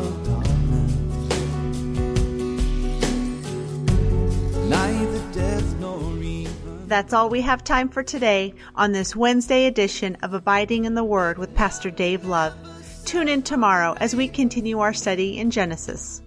That's 6.89 7.13
all 7.13 7.29
we 7.29 7.41
have 7.41 7.63
time 7.63 7.89
for 7.89 8.01
today 8.01 8.55
on 8.73 8.93
this 8.93 9.15
Wednesday 9.15 9.67
edition 9.67 10.17
of 10.23 10.33
Abiding 10.33 10.85
in 10.85 10.95
the 10.95 11.03
Word 11.03 11.37
with 11.37 11.53
Pastor 11.53 11.91
Dave 11.91 12.25
Love. 12.25 12.55
Tune 13.05 13.27
in 13.27 13.43
tomorrow 13.43 13.95
as 13.99 14.15
we 14.15 14.27
continue 14.27 14.79
our 14.79 14.91
study 14.91 15.37
in 15.37 15.51
Genesis. 15.51 16.23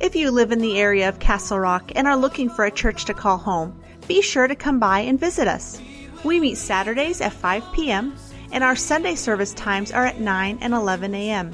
If 0.00 0.16
you 0.16 0.30
live 0.30 0.52
in 0.52 0.60
the 0.60 0.78
area 0.78 1.06
of 1.06 1.18
Castle 1.18 1.58
Rock 1.58 1.92
and 1.94 2.08
are 2.08 2.16
looking 2.16 2.48
for 2.48 2.64
a 2.64 2.70
church 2.70 3.04
to 3.04 3.12
call 3.12 3.36
home, 3.36 3.78
be 4.08 4.22
sure 4.22 4.46
to 4.46 4.56
come 4.56 4.80
by 4.80 5.00
and 5.00 5.20
visit 5.20 5.48
us. 5.48 5.78
We 6.24 6.40
meet 6.40 6.56
Saturdays 6.56 7.20
at 7.20 7.34
5 7.34 7.74
p.m., 7.74 8.16
and 8.52 8.64
our 8.64 8.74
Sunday 8.74 9.16
service 9.16 9.52
times 9.52 9.92
are 9.92 10.06
at 10.06 10.18
9 10.18 10.60
and 10.62 10.72
11 10.72 11.14
a.m. 11.14 11.52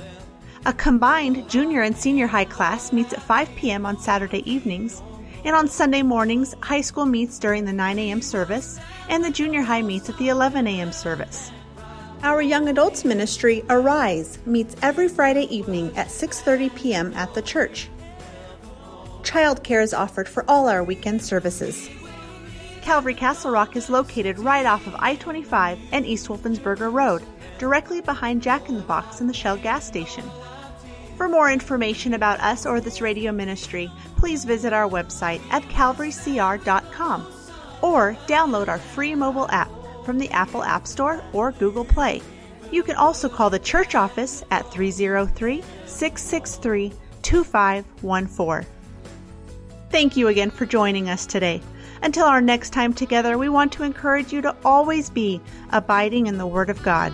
A 0.66 0.72
combined 0.72 1.50
junior 1.50 1.82
and 1.82 1.96
senior 1.96 2.28
high 2.28 2.44
class 2.44 2.92
meets 2.92 3.12
at 3.12 3.22
5 3.22 3.56
p.m. 3.56 3.86
on 3.86 3.98
Saturday 3.98 4.48
evenings, 4.48 5.02
and 5.44 5.56
on 5.56 5.68
Sunday 5.68 6.02
mornings, 6.02 6.54
high 6.62 6.80
school 6.80 7.06
meets 7.06 7.38
during 7.38 7.64
the 7.64 7.72
9 7.72 7.98
a.m. 7.98 8.22
service, 8.22 8.78
and 9.08 9.24
the 9.24 9.30
junior 9.30 9.62
high 9.62 9.82
meets 9.82 10.08
at 10.08 10.18
the 10.18 10.28
11 10.28 10.66
a.m. 10.66 10.92
service. 10.92 11.50
Our 12.22 12.42
young 12.42 12.68
adults 12.68 13.04
ministry 13.04 13.64
Arise 13.70 14.38
meets 14.44 14.76
every 14.82 15.08
Friday 15.08 15.44
evening 15.44 15.96
at 15.96 16.08
6:30 16.08 16.74
p.m. 16.74 17.12
at 17.14 17.32
the 17.32 17.40
church. 17.40 17.88
Childcare 19.22 19.82
is 19.82 19.94
offered 19.94 20.28
for 20.28 20.44
all 20.48 20.68
our 20.68 20.84
weekend 20.84 21.22
services. 21.22 21.88
Calvary 22.82 23.14
Castle 23.14 23.50
Rock 23.50 23.76
is 23.76 23.88
located 23.88 24.38
right 24.38 24.66
off 24.66 24.86
of 24.86 24.94
I 24.98 25.14
25 25.16 25.78
and 25.92 26.04
East 26.04 26.28
Wolfensberger 26.28 26.92
Road, 26.92 27.22
directly 27.58 28.00
behind 28.00 28.42
Jack 28.42 28.68
in 28.68 28.74
the 28.74 28.82
Box 28.82 29.20
and 29.20 29.28
the 29.28 29.34
Shell 29.34 29.58
gas 29.58 29.86
station. 29.86 30.24
For 31.20 31.28
more 31.28 31.52
information 31.52 32.14
about 32.14 32.40
us 32.40 32.64
or 32.64 32.80
this 32.80 33.02
radio 33.02 33.30
ministry, 33.30 33.92
please 34.16 34.46
visit 34.46 34.72
our 34.72 34.88
website 34.88 35.42
at 35.50 35.62
calvarycr.com. 35.64 37.26
or 37.82 38.16
download 38.26 38.68
our 38.68 38.78
free 38.78 39.14
mobile 39.14 39.46
app 39.50 39.70
from 40.06 40.16
the 40.16 40.30
Apple 40.30 40.62
App 40.62 40.86
Store 40.86 41.22
or 41.34 41.52
Google 41.52 41.84
Play. 41.84 42.22
You 42.70 42.82
can 42.82 42.96
also 42.96 43.28
call 43.28 43.50
the 43.50 43.58
church 43.58 43.94
office 43.94 44.42
at 44.50 44.72
303 44.72 45.62
663 45.84 46.90
2514. 47.20 48.66
Thank 49.90 50.16
you 50.16 50.28
again 50.28 50.50
for 50.50 50.64
joining 50.64 51.10
us 51.10 51.26
today. 51.26 51.60
Until 52.00 52.24
our 52.24 52.40
next 52.40 52.70
time 52.70 52.94
together, 52.94 53.36
we 53.36 53.50
want 53.50 53.72
to 53.72 53.82
encourage 53.82 54.32
you 54.32 54.40
to 54.40 54.56
always 54.64 55.10
be 55.10 55.38
abiding 55.68 56.28
in 56.28 56.38
the 56.38 56.46
Word 56.46 56.70
of 56.70 56.82
God. 56.82 57.12